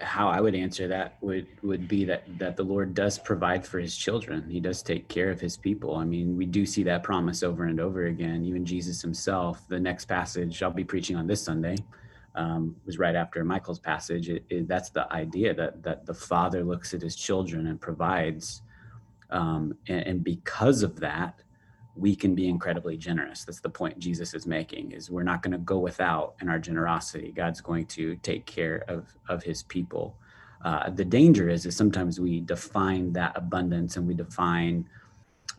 [0.00, 3.78] how I would answer that would would be that that the Lord does provide for
[3.78, 4.48] his children.
[4.48, 5.96] He does take care of his people.
[5.96, 8.44] I mean, we do see that promise over and over again.
[8.44, 11.76] Even Jesus himself, the next passage I'll be preaching on this Sunday
[12.34, 14.28] um, was right after Michael's passage.
[14.28, 18.62] It, it, that's the idea that that the father looks at his children and provides,
[19.30, 21.42] um, and, and, because of that,
[21.96, 23.44] we can be incredibly generous.
[23.44, 26.58] That's the point Jesus is making: is we're not going to go without in our
[26.58, 27.32] generosity.
[27.34, 30.16] God's going to take care of of His people.
[30.64, 34.86] Uh, the danger is is sometimes we define that abundance and we define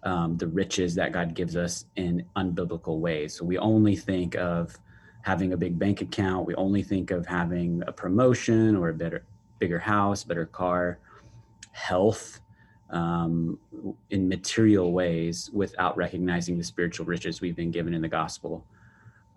[0.03, 3.35] um, the riches that God gives us in unbiblical ways.
[3.35, 4.77] So we only think of
[5.21, 6.45] having a big bank account.
[6.45, 9.23] We only think of having a promotion or a better,
[9.59, 10.99] bigger house, better car,
[11.71, 12.39] health,
[12.91, 13.57] um,
[14.09, 18.65] in material ways without recognizing the spiritual riches we've been given in the gospel.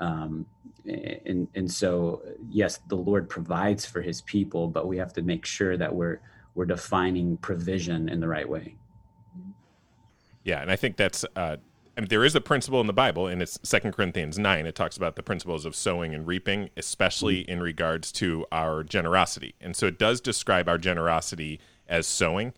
[0.01, 0.45] Um,
[0.87, 5.47] and and so yes, the Lord provides for His people, but we have to make
[5.47, 6.21] sure that we're
[6.55, 8.77] we're defining provision in the right way.
[10.43, 11.57] Yeah, and I think that's uh,
[11.97, 14.67] I mean, there is a principle in the Bible, and it's Second Corinthians nine.
[14.67, 17.53] It talks about the principles of sowing and reaping, especially mm-hmm.
[17.53, 19.55] in regards to our generosity.
[19.61, 22.53] And so it does describe our generosity as sowing,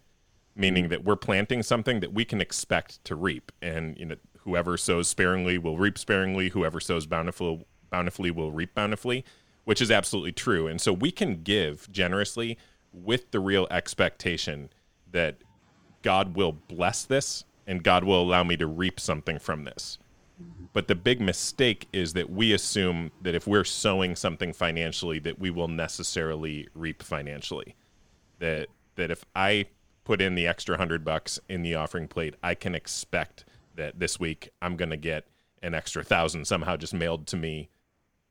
[0.55, 0.91] meaning mm-hmm.
[0.91, 3.53] that we're planting something that we can expect to reap.
[3.61, 6.49] And you know, whoever sows sparingly will reap sparingly.
[6.49, 9.23] Whoever sows bountifully, bountifully will reap bountifully,
[9.65, 10.67] which is absolutely true.
[10.67, 12.57] And so we can give generously
[12.91, 14.71] with the real expectation
[15.11, 15.43] that
[16.01, 19.99] God will bless this and God will allow me to reap something from this.
[20.73, 25.39] But the big mistake is that we assume that if we're sowing something financially, that
[25.39, 27.75] we will necessarily reap financially.
[28.39, 29.67] That that if I
[30.05, 34.21] put in the extra hundred bucks in the offering plate, I can expect that this
[34.21, 35.25] week I'm going to get
[35.63, 37.71] an extra thousand somehow just mailed to me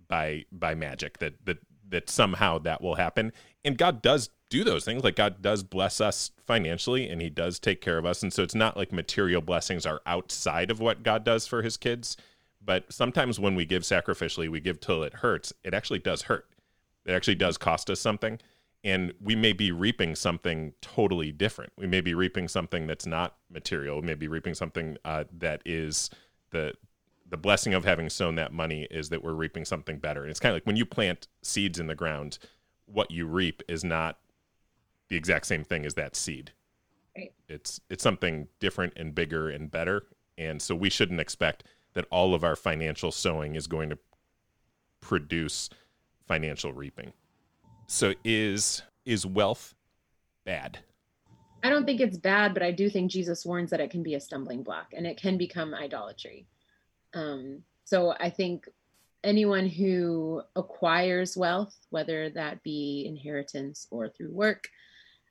[0.08, 1.18] by by magic.
[1.18, 1.58] That that
[1.90, 3.32] that somehow that will happen.
[3.64, 5.04] And God does do those things.
[5.04, 8.24] Like God does bless us financially and he does take care of us.
[8.24, 11.78] And so it's not like material blessings are outside of what God does for his
[11.78, 12.16] kids.
[12.64, 15.54] But sometimes when we give sacrificially, we give till it hurts.
[15.64, 16.48] It actually does hurt.
[17.06, 18.40] It actually does cost us something.
[18.84, 21.74] And we may be reaping something totally different.
[21.76, 24.00] We may be reaping something that's not material.
[24.00, 26.12] We may be reaping something uh, that is
[26.52, 26.74] the
[27.36, 30.22] the blessing of having sown that money is that we're reaping something better.
[30.22, 32.40] And it's kind of like when you plant seeds in the ground,
[32.86, 34.20] what you reap is not
[35.10, 36.54] the exact same thing as that seed.
[37.14, 37.34] Right.
[37.50, 40.06] It's it's something different and bigger and better,
[40.38, 43.98] and so we shouldn't expect that all of our financial sowing is going to
[45.02, 45.70] produce
[46.26, 47.12] financial reaping.
[47.88, 49.76] So is is wealth
[50.46, 50.80] bad?
[51.64, 54.16] I don't think it's bad, but I do think Jesus warns that it can be
[54.16, 56.48] a stumbling block and it can become idolatry.
[57.16, 58.68] Um, so I think
[59.24, 64.70] anyone who acquires wealth, whether that be inheritance or through work,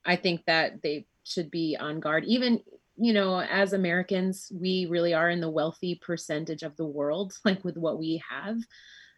[0.04, 2.24] I think that they should be on guard.
[2.24, 2.60] Even,
[2.96, 7.64] you know, as Americans, we really are in the wealthy percentage of the world, like
[7.64, 8.58] with what we have.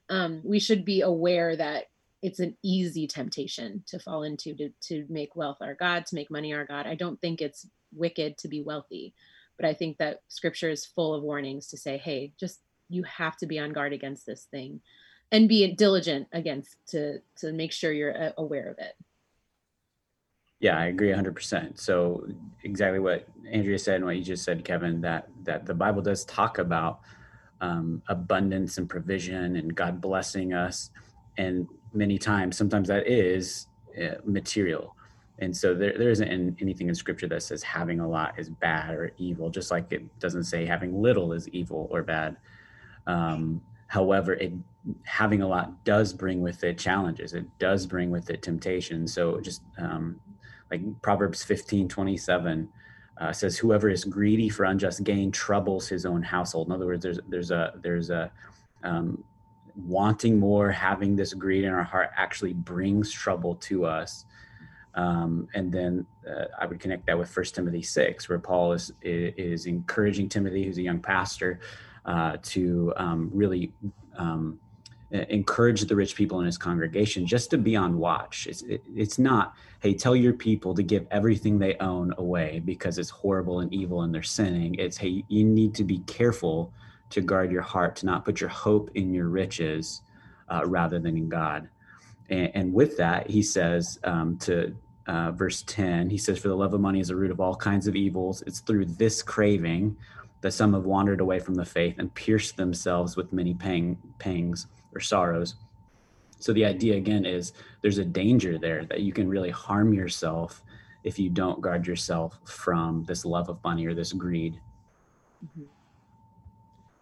[0.08, 1.86] Um, we should be aware that
[2.22, 6.30] it's an easy temptation to fall into to, to make wealth our God, to make
[6.30, 6.86] money our God.
[6.86, 9.14] I don't think it's wicked to be wealthy,
[9.56, 13.36] but I think that scripture is full of warnings to say, hey, just you have
[13.38, 14.80] to be on guard against this thing
[15.32, 18.94] and be diligent against to to make sure you're uh, aware of it.
[20.58, 21.78] Yeah, I agree 100%.
[21.78, 22.26] So
[22.64, 26.24] exactly what Andrea said and what you just said, Kevin, that that the Bible does
[26.24, 27.00] talk about
[27.60, 30.90] um, abundance and provision and God blessing us,
[31.36, 33.66] and many times, sometimes that is
[34.00, 34.96] uh, material.
[35.38, 38.94] And so there, there isn't anything in Scripture that says having a lot is bad
[38.94, 42.36] or evil, just like it doesn't say having little is evil or bad.
[43.06, 44.52] Um, however, it
[45.04, 47.34] having a lot does bring with it challenges.
[47.34, 49.06] It does bring with it temptation.
[49.06, 50.20] So just um,
[50.70, 52.68] like Proverbs 15, 27
[53.18, 56.68] uh, says, whoever is greedy for unjust gain troubles his own household.
[56.68, 58.30] In other words, there's, there's a, there's a,
[58.82, 59.22] um,
[59.74, 64.24] wanting more, having this greed in our heart actually brings trouble to us.
[64.96, 68.92] Um, and then uh, I would connect that with First Timothy six, where Paul is
[69.02, 71.60] is encouraging Timothy, who's a young pastor,
[72.06, 73.72] uh, to um, really
[74.16, 74.58] um,
[75.10, 78.46] encourage the rich people in his congregation just to be on watch.
[78.48, 82.98] It's, it, it's not, hey, tell your people to give everything they own away because
[82.98, 84.74] it's horrible and evil and they're sinning.
[84.76, 86.72] It's, hey, you need to be careful
[87.10, 90.02] to guard your heart, to not put your hope in your riches
[90.48, 91.68] uh, rather than in God.
[92.28, 94.76] And, and, with that, he says um, to
[95.06, 97.54] uh, verse 10, he says, For the love of money is the root of all
[97.54, 98.42] kinds of evils.
[98.46, 99.96] It's through this craving
[100.40, 104.66] that some have wandered away from the faith and pierced themselves with many pang, pangs
[104.94, 105.56] or sorrows.
[106.38, 110.62] So the idea again is there's a danger there that you can really harm yourself
[111.04, 114.60] if you don't guard yourself from this love of money or this greed.
[115.44, 115.64] Mm-hmm.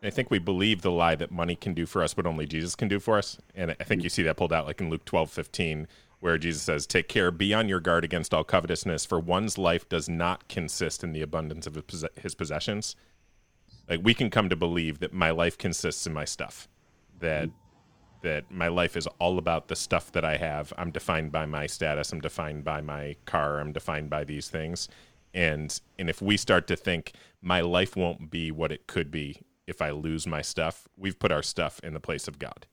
[0.02, 2.76] I think we believe the lie that money can do for us what only Jesus
[2.76, 3.38] can do for us.
[3.54, 5.88] And I think you see that pulled out like in Luke 12, 15,
[6.24, 9.86] where Jesus says, Take care, be on your guard against all covetousness, for one's life
[9.90, 11.76] does not consist in the abundance of
[12.16, 12.96] his possessions.
[13.90, 16.66] Like we can come to believe that my life consists in my stuff,
[17.20, 17.50] that
[18.22, 20.72] that my life is all about the stuff that I have.
[20.78, 22.10] I'm defined by my status.
[22.10, 23.60] I'm defined by my car.
[23.60, 24.88] I'm defined by these things.
[25.34, 29.42] And and if we start to think my life won't be what it could be
[29.66, 32.66] if I lose my stuff, we've put our stuff in the place of God.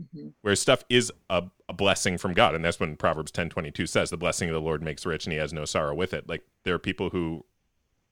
[0.00, 0.28] Mm-hmm.
[0.42, 3.86] Where stuff is a, a, blessing from God, and that's when Proverbs ten twenty two
[3.86, 6.28] says, "The blessing of the Lord makes rich, and He has no sorrow with it."
[6.28, 7.44] Like there are people who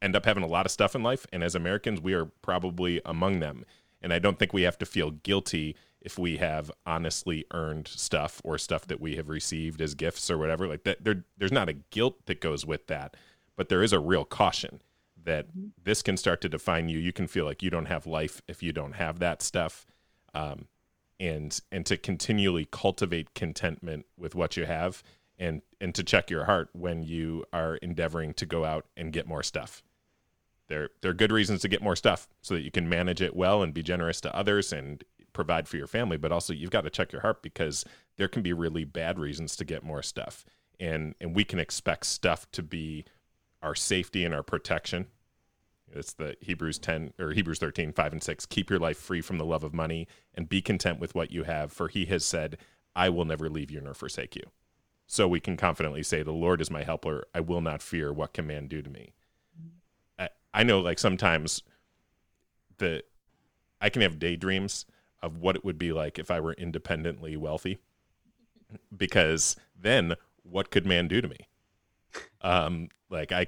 [0.02, 3.00] end up having a lot of stuff in life, and as Americans, we are probably
[3.04, 3.64] among them.
[4.02, 8.40] And I don't think we have to feel guilty if we have honestly earned stuff
[8.44, 10.68] or stuff that we have received as gifts or whatever.
[10.68, 13.16] Like that, there, there's not a guilt that goes with that,
[13.56, 14.82] but there is a real caution
[15.24, 15.68] that mm-hmm.
[15.82, 16.98] this can start to define you.
[16.98, 19.86] You can feel like you don't have life if you don't have that stuff.
[20.34, 20.66] Um,
[21.18, 25.02] and and to continually cultivate contentment with what you have
[25.38, 29.26] and and to check your heart when you are endeavoring to go out and get
[29.26, 29.82] more stuff
[30.68, 33.36] there there are good reasons to get more stuff so that you can manage it
[33.36, 35.04] well and be generous to others and
[35.36, 37.84] provide for your family, but also you've got to check your heart because
[38.16, 40.44] there can be really bad reasons to get more stuff.
[40.80, 43.04] And and we can expect stuff to be
[43.62, 45.06] our safety and our protection.
[45.92, 48.46] It's the Hebrews 10 or Hebrews 13, 5 and 6.
[48.46, 51.44] Keep your life free from the love of money and be content with what you
[51.44, 52.58] have, for he has said,
[52.94, 54.42] I will never leave you nor forsake you.
[55.06, 57.24] So we can confidently say, The Lord is my helper.
[57.34, 58.12] I will not fear.
[58.12, 59.12] What can man do to me?
[60.18, 61.62] I, I know, like, sometimes
[62.78, 63.02] the
[63.80, 64.86] I can have daydreams
[65.22, 67.78] of what it would be like if I were independently wealthy.
[68.96, 71.48] Because then what could man do to me?
[72.40, 73.46] Um, like I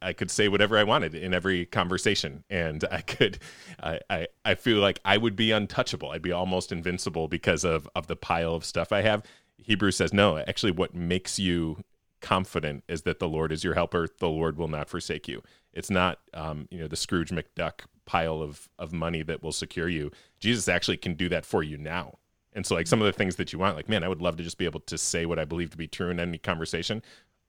[0.00, 3.38] I could say whatever I wanted in every conversation, and I could,
[3.82, 6.10] I, I, I, feel like I would be untouchable.
[6.10, 9.22] I'd be almost invincible because of of the pile of stuff I have.
[9.58, 10.38] Hebrews says no.
[10.38, 11.84] Actually, what makes you
[12.20, 14.08] confident is that the Lord is your helper.
[14.18, 15.42] The Lord will not forsake you.
[15.72, 19.88] It's not, um, you know, the Scrooge McDuck pile of of money that will secure
[19.88, 20.10] you.
[20.40, 22.18] Jesus actually can do that for you now.
[22.54, 24.38] And so like some of the things that you want, like, man, I would love
[24.38, 27.02] to just be able to say what I believe to be true in any conversation.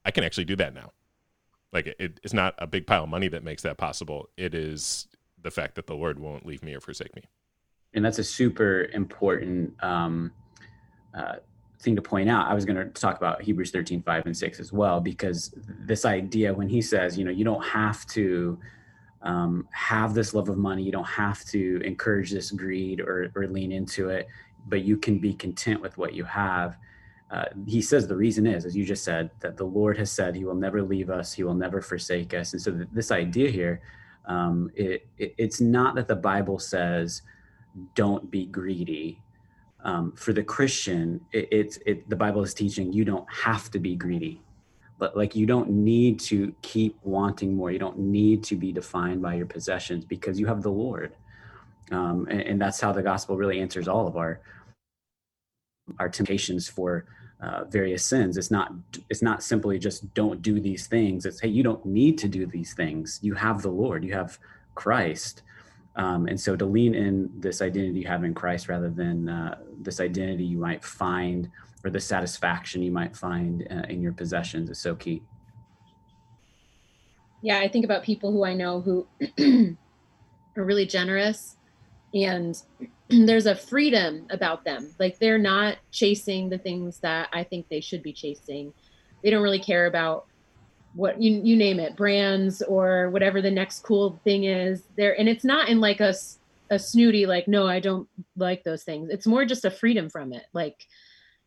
[0.04, 0.92] I can actually do that now.
[1.74, 4.30] Like it, it's not a big pile of money that makes that possible.
[4.38, 5.08] It is
[5.42, 7.24] the fact that the Lord won't leave me or forsake me.
[7.94, 10.32] And that's a super important um,
[11.14, 11.36] uh,
[11.80, 12.48] thing to point out.
[12.48, 16.06] I was going to talk about Hebrews 13, 5 and 6 as well, because this
[16.06, 18.60] idea when he says, you know, you don't have to
[19.22, 20.84] um, have this love of money.
[20.84, 24.28] You don't have to encourage this greed or, or lean into it,
[24.68, 26.78] but you can be content with what you have.
[27.30, 30.36] Uh, he says the reason is, as you just said, that the Lord has said
[30.36, 32.54] he will never leave us, he will never forsake us.
[32.54, 33.82] And so th- this idea here,
[34.26, 37.22] um, it, it, it's not that the Bible says
[37.96, 39.22] don't be greedy.
[39.84, 43.80] Um, for the Christian, it, it's it, the Bible is teaching you don't have to
[43.80, 44.42] be greedy
[45.00, 49.22] but like you don't need to keep wanting more you don't need to be defined
[49.22, 51.14] by your possessions because you have the lord
[51.92, 54.42] um, and, and, that's how the gospel really answers all of our
[56.00, 57.06] our temptations for
[57.42, 58.38] uh, various sins.
[58.38, 58.74] It's not
[59.10, 61.26] it's not simply just don't do these things.
[61.26, 63.20] It's hey you don't need to do these things.
[63.22, 64.04] You have the lord.
[64.04, 64.40] You have
[64.76, 65.44] christ.
[65.96, 69.58] Um, and so to lean in this identity you have in christ rather than uh,
[69.82, 71.50] this identity you might find
[71.84, 75.22] or the satisfaction you might find uh, in your possessions is so key.
[77.42, 79.08] Yeah, I think about people who I know who
[80.58, 81.56] are really generous
[82.14, 82.62] and
[83.26, 84.94] there's a freedom about them.
[85.00, 88.74] Like they're not chasing the things that I think they should be chasing.
[89.24, 90.26] They don't really care about
[90.94, 94.84] what you you name it, brands or whatever the next cool thing is.
[94.96, 96.14] There and it's not in like a
[96.70, 99.10] a snooty like no, I don't like those things.
[99.10, 100.46] It's more just a freedom from it.
[100.54, 100.86] Like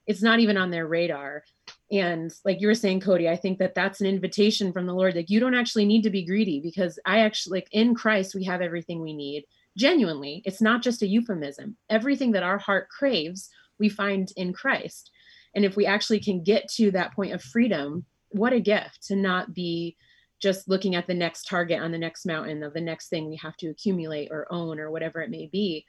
[0.06, 1.44] it's not even on their radar
[1.92, 5.14] and like you were saying cody i think that that's an invitation from the lord
[5.14, 8.42] like you don't actually need to be greedy because i actually like in christ we
[8.42, 9.44] have everything we need
[9.76, 11.76] genuinely it's not just a euphemism.
[11.88, 13.48] Everything that our heart craves
[13.78, 15.10] we find in christ.
[15.54, 19.16] And if we actually can get to that point of freedom what a gift to
[19.16, 19.96] not be
[20.40, 23.36] just looking at the next target on the next mountain of the next thing we
[23.36, 25.84] have to accumulate or own or whatever it may be.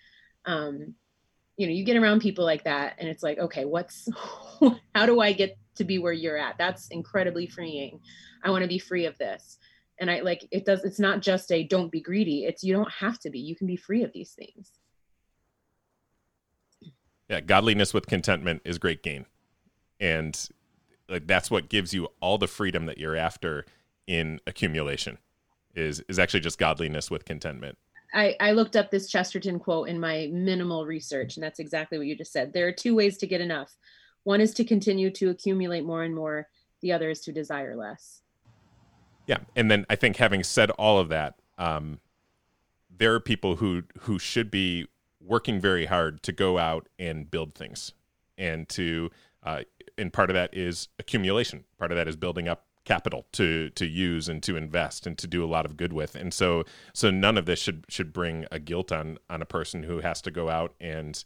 [0.46, 0.96] Um,
[1.58, 4.08] you know you get around people like that and it's like okay what's
[4.96, 6.58] how do i get to be where you're at?
[6.58, 8.00] That's incredibly freeing.
[8.44, 9.58] I want to be free of this
[10.02, 12.92] and i like it does it's not just a don't be greedy it's you don't
[12.92, 14.72] have to be you can be free of these things.
[17.30, 19.26] Yeah godliness with contentment is great gain.
[20.02, 20.38] And
[21.08, 23.66] like that's what gives you all the freedom that you're after
[24.08, 25.18] in accumulation
[25.76, 27.78] is is actually just godliness with contentment.
[28.14, 32.08] I, I looked up this chesterton quote in my minimal research and that's exactly what
[32.08, 32.52] you just said.
[32.52, 33.74] There are two ways to get enough.
[34.24, 36.50] One is to continue to accumulate more and more
[36.82, 38.21] the other is to desire less
[39.28, 42.00] yeah and then i think having said all of that um,
[42.90, 44.88] there are people who who should be
[45.20, 47.94] working very hard to go out and build things
[48.38, 49.10] and to
[49.44, 49.62] uh,
[49.98, 51.64] and part of that is accumulation.
[51.78, 55.28] Part of that is building up capital to to use and to invest and to
[55.28, 56.16] do a lot of good with.
[56.16, 56.64] And so
[56.94, 60.22] so none of this should should bring a guilt on on a person who has
[60.24, 61.24] to go out and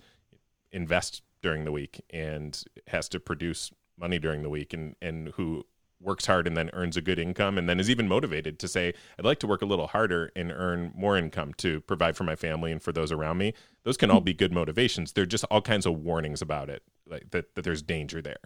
[0.71, 5.65] invest during the week and has to produce money during the week and and who
[6.05, 8.93] works hard and then earns a good income and then is even motivated to say
[9.17, 12.35] i'd like to work a little harder and earn more income to provide for my
[12.35, 13.53] family and for those around me.
[13.83, 15.11] Those can all be good motivations.
[15.11, 18.39] There're just all kinds of warnings about it like that, that there's danger there.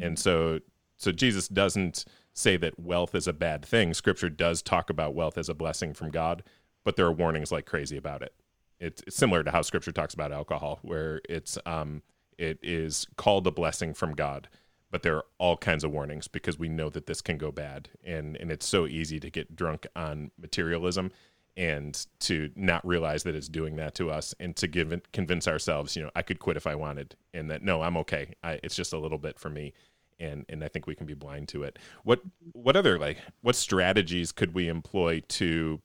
[0.00, 0.60] And so
[0.98, 3.94] so jesus doesn't say that wealth is a bad thing.
[3.94, 6.42] Scripture does talk about wealth as a blessing from god
[6.84, 8.32] but there are warnings like crazy about it.
[8.78, 12.02] It's, it's similar to how scripture talks about alcohol where it's um
[12.38, 14.48] it is called a blessing from god
[14.90, 17.88] but there are all kinds of warnings because we know that this can go bad.
[18.04, 21.10] And and it's so easy to get drunk on materialism
[21.56, 25.96] and to not realize that it's doing that to us and to give convince ourselves
[25.96, 28.34] you know i could quit if i wanted and that no i'm okay.
[28.44, 29.72] I, it's just a little bit for me.
[30.18, 31.78] And and i think we can be blind to it.
[32.04, 32.20] What
[32.52, 35.80] what other like what strategies could we employ to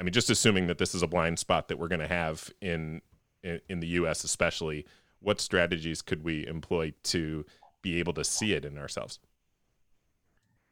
[0.00, 2.50] i mean just assuming that this is a blind spot that we're going to have
[2.60, 3.00] in,
[3.42, 4.86] in in the us especially
[5.20, 7.44] what strategies could we employ to
[7.82, 9.18] be able to see it in ourselves.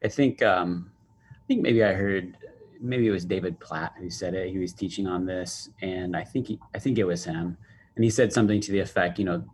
[0.05, 0.91] I think um,
[1.31, 2.37] I think maybe I heard
[2.81, 4.51] maybe it was David Platt who said it.
[4.51, 7.57] He was teaching on this, and I think he, I think it was him,
[7.95, 9.45] and he said something to the effect, you know,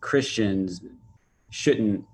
[0.00, 0.80] Christians
[1.50, 2.04] shouldn't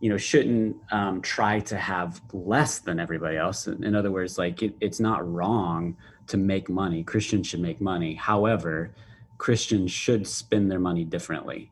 [0.00, 3.66] you know shouldn't um, try to have less than everybody else.
[3.66, 5.96] In other words like it, it's not wrong
[6.28, 7.02] to make money.
[7.02, 8.14] Christians should make money.
[8.14, 8.94] However
[9.38, 11.70] christians should spend their money differently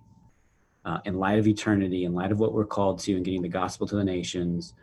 [0.85, 3.49] uh, in light of eternity, in light of what we're called to, and getting the
[3.49, 4.75] gospel to the nations,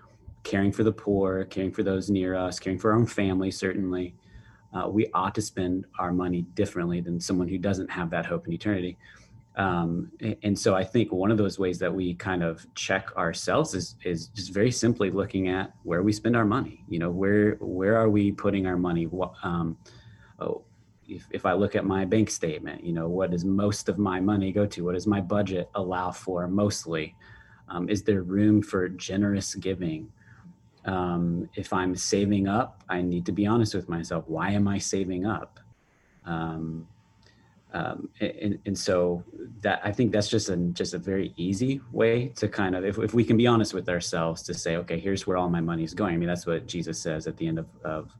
[0.43, 4.15] caring for the poor, caring for those near us, caring for our own family, certainly,
[4.73, 8.47] uh, we ought to spend our money differently than someone who doesn't have that hope
[8.47, 8.97] in eternity.
[9.57, 10.11] Um,
[10.43, 13.95] and so I think one of those ways that we kind of check ourselves is
[14.05, 16.85] is just very simply looking at where we spend our money.
[16.87, 19.07] You know, where where are we putting our money?
[19.07, 19.77] What, um,
[20.39, 20.63] oh,
[21.11, 24.19] if, if I look at my bank statement, you know, what does most of my
[24.19, 24.85] money go to?
[24.85, 27.15] What does my budget allow for mostly?
[27.69, 30.11] Um, is there room for generous giving?
[30.85, 34.23] Um, if I'm saving up, I need to be honest with myself.
[34.27, 35.59] Why am I saving up?
[36.25, 36.87] Um,
[37.73, 39.23] um, and, and, so
[39.61, 42.97] that I think that's just a just a very easy way to kind of if,
[42.97, 45.85] if we can be honest with ourselves to say okay here's where all my money
[45.85, 48.11] is going I mean that's what Jesus says at the end of, of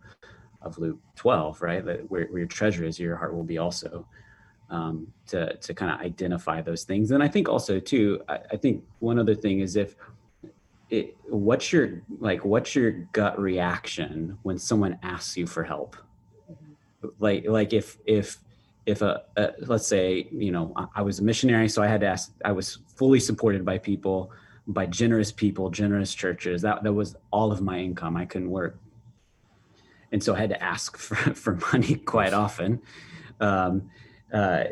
[0.62, 1.84] of Luke 12, right?
[1.86, 4.06] That where, where your treasure is, your heart will be also.
[4.70, 8.56] Um, to to kind of identify those things, and I think also too, I, I
[8.56, 9.98] think one other thing is if
[10.92, 15.96] it, what's your like what's your gut reaction when someone asks you for help?
[17.20, 18.38] Like like if if
[18.86, 22.02] if a, a, let's say you know I, I was a missionary, so I had
[22.02, 22.34] to ask.
[22.44, 24.32] I was fully supported by people,
[24.68, 26.62] by generous people, generous churches.
[26.62, 28.18] That that was all of my income.
[28.18, 28.78] I couldn't work
[30.12, 32.82] and so I had to ask for, for money quite often.
[33.40, 33.90] Um,
[34.34, 34.64] uh,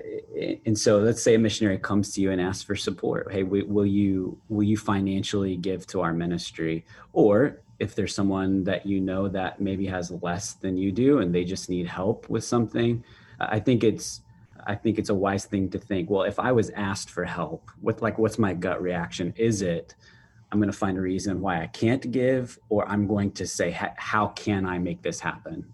[0.65, 3.29] and so let's say a missionary comes to you and asks for support.
[3.31, 6.85] Hey, will you will you financially give to our ministry?
[7.11, 11.35] Or if there's someone that you know that maybe has less than you do and
[11.35, 13.03] they just need help with something,
[13.39, 14.21] I think it's
[14.65, 16.09] I think it's a wise thing to think.
[16.09, 19.33] Well, if I was asked for help, what like what's my gut reaction?
[19.35, 19.93] Is it
[20.51, 23.71] I'm going to find a reason why I can't give, or I'm going to say,
[23.97, 25.65] how can I make this happen?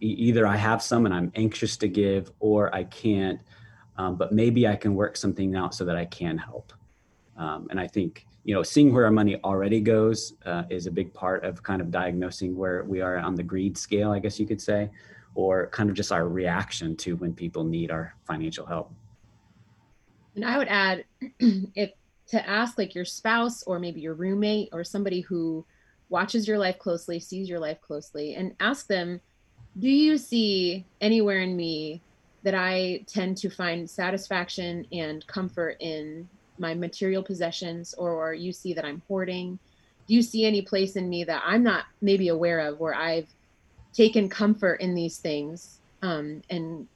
[0.00, 3.40] E- either I have some and I'm anxious to give, or I can't,
[3.96, 6.72] um, but maybe I can work something out so that I can help.
[7.36, 10.90] Um, and I think you know, seeing where our money already goes uh, is a
[10.90, 14.38] big part of kind of diagnosing where we are on the greed scale, I guess
[14.38, 14.88] you could say,
[15.34, 18.92] or kind of just our reaction to when people need our financial help.
[20.36, 21.04] And I would add,
[21.40, 21.90] if
[22.28, 25.64] to ask like your spouse or maybe your roommate or somebody who
[26.08, 29.20] watches your life closely, sees your life closely, and ask them,
[29.78, 32.00] do you see anywhere in me
[32.42, 38.72] that I tend to find satisfaction and comfort in my material possessions, or you see
[38.72, 39.58] that I'm hoarding?
[40.06, 43.28] Do you see any place in me that I'm not maybe aware of where I've
[43.92, 46.86] taken comfort in these things um, and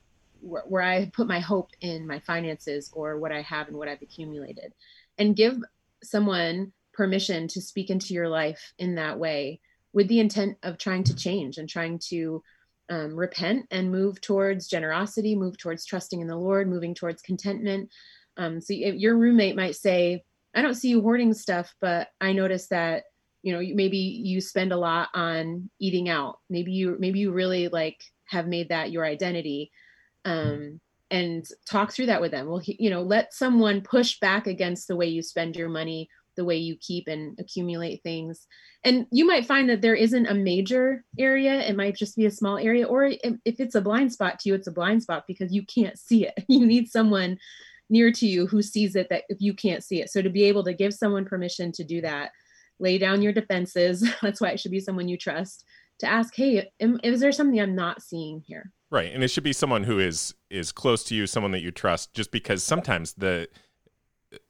[0.40, 3.88] where, where I put my hope in my finances or what I have and what
[3.88, 4.72] I've accumulated?
[5.20, 5.58] And give
[6.02, 9.60] someone permission to speak into your life in that way
[9.92, 12.42] with the intent of trying to change and trying to
[12.88, 17.88] um, repent and move towards generosity, move towards trusting in the Lord, moving towards contentment.
[18.36, 22.66] Um, so your roommate might say, I don't see you hoarding stuff, but I notice
[22.68, 23.04] that
[23.42, 26.38] you know maybe you spend a lot on eating out.
[26.50, 29.70] Maybe you maybe you really like have made that your identity.
[30.24, 30.80] Um,
[31.10, 32.48] and talk through that with them.
[32.48, 36.44] Well, you know, let someone push back against the way you spend your money the
[36.44, 38.46] way you keep and accumulate things.
[38.84, 42.30] And you might find that there isn't a major area, it might just be a
[42.30, 42.86] small area.
[42.86, 45.98] Or if it's a blind spot to you, it's a blind spot because you can't
[45.98, 46.34] see it.
[46.48, 47.38] You need someone
[47.90, 50.10] near to you who sees it that if you can't see it.
[50.10, 52.30] So to be able to give someone permission to do that,
[52.78, 54.08] lay down your defenses.
[54.22, 55.64] That's why it should be someone you trust
[55.98, 56.70] to ask, hey,
[57.02, 58.72] is there something I'm not seeing here?
[58.90, 59.12] Right.
[59.14, 62.12] And it should be someone who is is close to you, someone that you trust,
[62.12, 63.48] just because sometimes the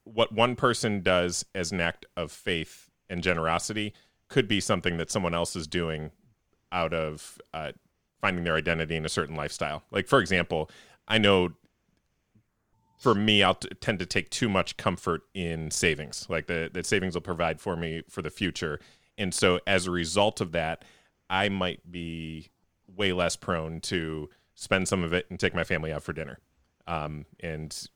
[0.05, 3.93] what one person does as an act of faith and generosity
[4.29, 6.11] could be something that someone else is doing
[6.73, 7.73] out of uh,
[8.21, 9.83] finding their identity in a certain lifestyle.
[9.91, 10.71] Like, for example,
[11.09, 11.51] I know
[12.99, 16.85] for me, I'll t- tend to take too much comfort in savings, like the, that
[16.87, 18.79] savings will provide for me for the future.
[19.17, 20.85] And so, as a result of that,
[21.29, 22.51] I might be
[22.97, 26.39] way less prone to spend some of it and take my family out for dinner.
[26.87, 27.89] Um, and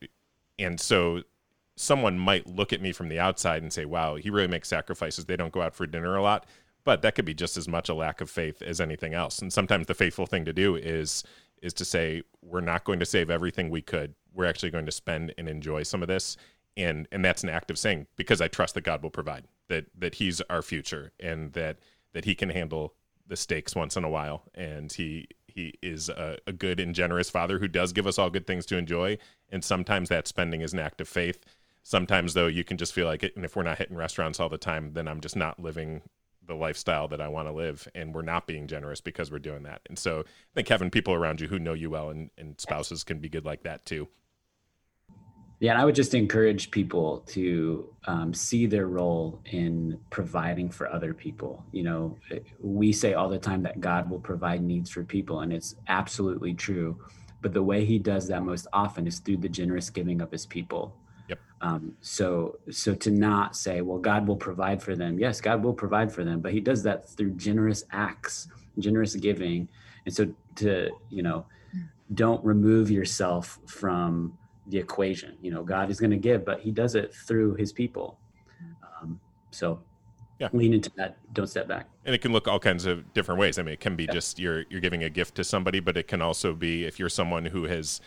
[0.57, 1.21] and so
[1.75, 5.25] someone might look at me from the outside and say, wow, he really makes sacrifices.
[5.25, 6.45] They don't go out for dinner a lot.
[6.85, 9.39] But that could be just as much a lack of faith as anything else.
[9.39, 11.23] And sometimes the faithful thing to do is
[11.61, 14.13] is to say, we're not going to save everything we could.
[14.33, 16.37] We're actually going to spend and enjoy some of this.
[16.77, 19.85] And and that's an act of saying, because I trust that God will provide, that
[19.97, 21.79] that He's our future and that
[22.13, 22.93] that He can handle
[23.27, 24.43] the stakes once in a while.
[24.53, 28.29] And he he is a, a good and generous father who does give us all
[28.29, 29.17] good things to enjoy.
[29.49, 31.45] And sometimes that spending is an act of faith
[31.85, 34.49] Sometimes though, you can just feel like it, and if we're not hitting restaurants all
[34.49, 36.01] the time, then I'm just not living
[36.43, 39.61] the lifestyle that I want to live, and we're not being generous because we're doing
[39.63, 39.81] that.
[39.87, 43.03] And so, I think having people around you who know you well and, and spouses
[43.03, 44.07] can be good like that too.
[45.59, 50.91] Yeah, and I would just encourage people to um, see their role in providing for
[50.91, 51.63] other people.
[51.71, 52.17] You know,
[52.59, 56.53] we say all the time that God will provide needs for people, and it's absolutely
[56.53, 56.99] true.
[57.41, 60.45] But the way He does that most often is through the generous giving of His
[60.45, 60.93] people.
[61.29, 61.39] Yep.
[61.61, 65.17] Um, so so to not say, well, God will provide for them.
[65.17, 69.69] Yes, God will provide for them, but He does that through generous acts, generous giving.
[70.05, 71.45] And so to you know,
[72.13, 74.37] don't remove yourself from
[74.67, 75.37] the equation.
[75.41, 78.19] You know, God is going to give, but He does it through His people.
[79.01, 79.19] Um,
[79.51, 79.79] so
[80.39, 80.49] yeah.
[80.53, 81.17] lean into that.
[81.33, 81.87] Don't step back.
[82.05, 83.57] And it can look all kinds of different ways.
[83.57, 84.13] I mean, it can be yeah.
[84.13, 87.09] just you're you're giving a gift to somebody, but it can also be if you're
[87.09, 88.01] someone who has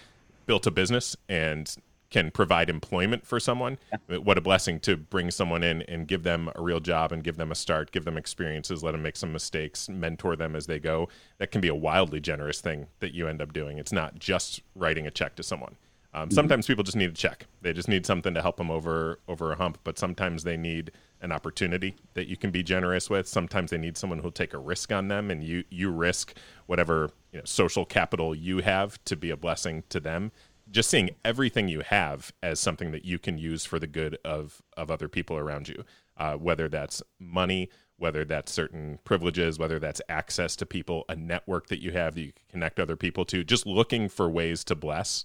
[0.47, 1.77] built a business and
[2.11, 3.79] can provide employment for someone.
[4.09, 4.19] Yeah.
[4.19, 7.37] What a blessing to bring someone in and give them a real job and give
[7.37, 10.79] them a start, give them experiences, let them make some mistakes, mentor them as they
[10.79, 11.09] go.
[11.37, 13.79] That can be a wildly generous thing that you end up doing.
[13.79, 15.77] It's not just writing a check to someone.
[16.19, 16.35] Um, mm-hmm.
[16.35, 17.47] Sometimes people just need a check.
[17.63, 19.79] They just need something to help them over over a hump.
[19.85, 20.91] But sometimes they need
[21.21, 23.27] an opportunity that you can be generous with.
[23.27, 26.35] Sometimes they need someone who'll take a risk on them, and you you risk
[26.67, 30.33] whatever you know, social capital you have to be a blessing to them
[30.71, 34.61] just seeing everything you have as something that you can use for the good of
[34.77, 35.85] of other people around you,
[36.17, 41.69] uh, whether that's money, whether that's certain privileges, whether that's access to people, a network
[41.69, 44.75] that you have that you can connect other people to, just looking for ways to
[44.75, 45.25] bless.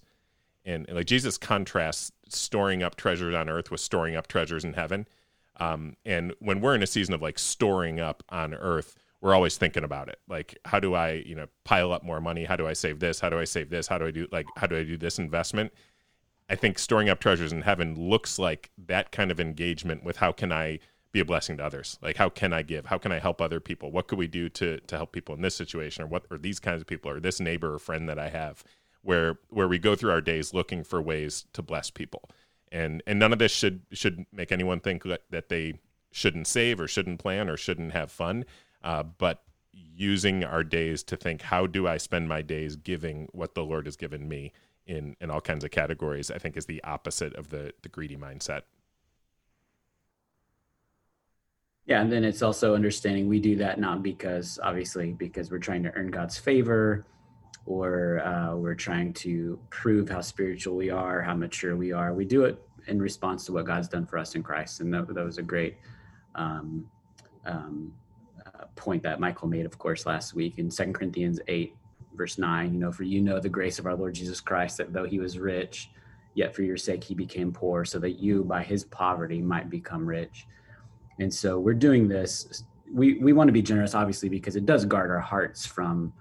[0.65, 5.07] And like Jesus contrasts storing up treasures on earth with storing up treasures in heaven.
[5.59, 9.57] Um, and when we're in a season of like storing up on earth, we're always
[9.57, 10.19] thinking about it.
[10.27, 12.43] Like, how do I, you know, pile up more money?
[12.43, 13.19] How do I save this?
[13.19, 13.87] How do I save this?
[13.87, 15.71] How do I do like how do I do this investment?
[16.49, 20.33] I think storing up treasures in heaven looks like that kind of engagement with how
[20.33, 20.79] can I
[21.13, 21.97] be a blessing to others?
[22.01, 22.87] Like how can I give?
[22.87, 23.91] How can I help other people?
[23.91, 26.59] What could we do to to help people in this situation or what or these
[26.59, 28.63] kinds of people or this neighbor or friend that I have
[29.03, 32.29] where where we go through our days looking for ways to bless people.
[32.71, 35.79] and and none of this should should make anyone think that, that they
[36.11, 38.45] shouldn't save or shouldn't plan or shouldn't have fun
[38.83, 39.43] uh, but
[39.95, 43.85] using our days to think how do i spend my days giving what the lord
[43.85, 44.51] has given me
[44.85, 48.17] in in all kinds of categories i think is the opposite of the the greedy
[48.17, 48.61] mindset
[51.85, 55.83] yeah and then it's also understanding we do that not because obviously because we're trying
[55.83, 57.05] to earn god's favor
[57.65, 62.13] or uh, we're trying to prove how spiritual we are how mature we are.
[62.13, 65.07] We do it in response to what god's done for us in christ and that,
[65.07, 65.77] that was a great
[66.35, 66.85] um,
[67.45, 67.93] um,
[68.45, 71.73] uh, point that michael made of course last week in Second corinthians 8
[72.13, 74.91] verse 9 you know for you know the grace of our lord jesus christ that
[74.91, 75.91] though he was rich
[76.35, 80.05] yet for your sake he became poor so that you by his poverty might become
[80.05, 80.47] rich.
[81.19, 84.85] And so we're doing this we we want to be generous obviously because it does
[84.85, 86.13] guard our hearts from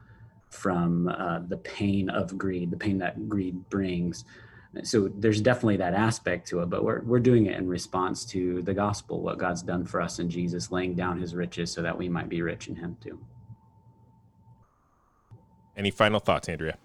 [0.53, 4.24] from uh, the pain of greed the pain that greed brings
[4.82, 8.62] so there's definitely that aspect to it but we're, we're doing it in response to
[8.62, 11.96] the gospel what god's done for us in jesus laying down his riches so that
[11.96, 13.18] we might be rich in him too
[15.76, 16.76] any final thoughts, Andrea?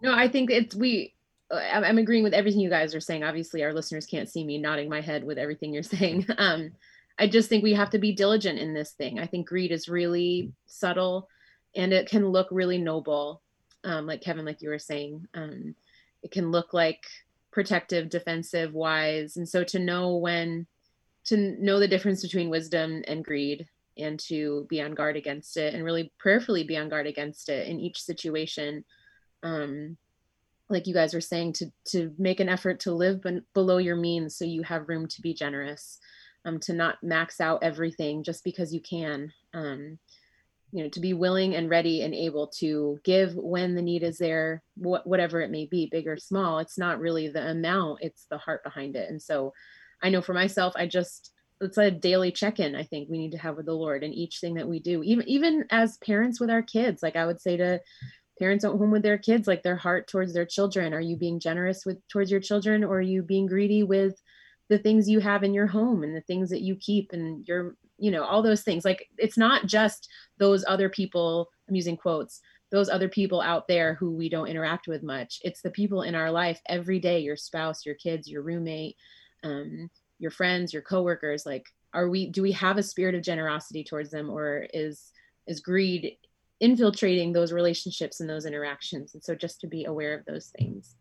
[0.00, 1.14] No, I think it's we.
[1.50, 3.24] I'm agreeing with everything you guys are saying.
[3.24, 6.26] Obviously, our listeners can't see me nodding my head with everything you're saying.
[6.38, 6.72] Um,
[7.18, 9.18] I just think we have to be diligent in this thing.
[9.18, 11.28] I think greed is really subtle,
[11.74, 13.42] and it can look really noble,
[13.84, 15.26] um, like Kevin, like you were saying.
[15.34, 15.74] Um,
[16.22, 17.04] it can look like
[17.50, 20.66] protective, defensive, wise, and so to know when
[21.24, 23.66] to know the difference between wisdom and greed
[23.98, 27.68] and to be on guard against it and really prayerfully be on guard against it
[27.68, 28.84] in each situation
[29.42, 29.96] um
[30.68, 33.96] like you guys were saying to to make an effort to live ben- below your
[33.96, 35.98] means so you have room to be generous
[36.44, 39.98] um to not max out everything just because you can um
[40.72, 44.18] you know to be willing and ready and able to give when the need is
[44.18, 48.26] there wh- whatever it may be big or small it's not really the amount it's
[48.30, 49.08] the heart behind it.
[49.08, 49.52] And so
[50.02, 53.38] i know for myself i just it's a daily check-in i think we need to
[53.38, 55.02] have with the lord in each thing that we do.
[55.02, 57.80] Even even as parents with our kids like i would say to
[58.38, 60.92] parents at home with their kids like their heart towards their children.
[60.92, 64.20] Are you being generous with towards your children or are you being greedy with
[64.68, 67.76] the things you have in your home and the things that you keep and your
[67.98, 72.40] you know all those things like it's not just those other people i'm using quotes
[72.70, 76.14] those other people out there who we don't interact with much it's the people in
[76.14, 78.96] our life every day your spouse your kids your roommate
[79.44, 79.90] um,
[80.22, 84.10] your friends, your coworkers, like are we do we have a spirit of generosity towards
[84.10, 85.10] them or is
[85.46, 86.16] is greed
[86.60, 89.14] infiltrating those relationships and those interactions?
[89.14, 90.94] And so just to be aware of those things.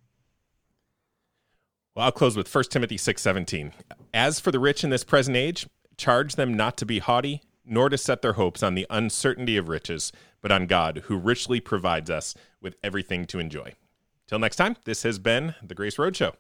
[1.95, 3.71] Well, I'll close with 1 Timothy 6:17.
[4.13, 5.67] As for the rich in this present age,
[6.01, 9.69] charge them not to be haughty, nor to set their hopes on the uncertainty of
[9.69, 13.75] riches, but on God, who richly provides us with everything to enjoy.
[14.25, 16.33] Till next time, this has been the Grace Road Show.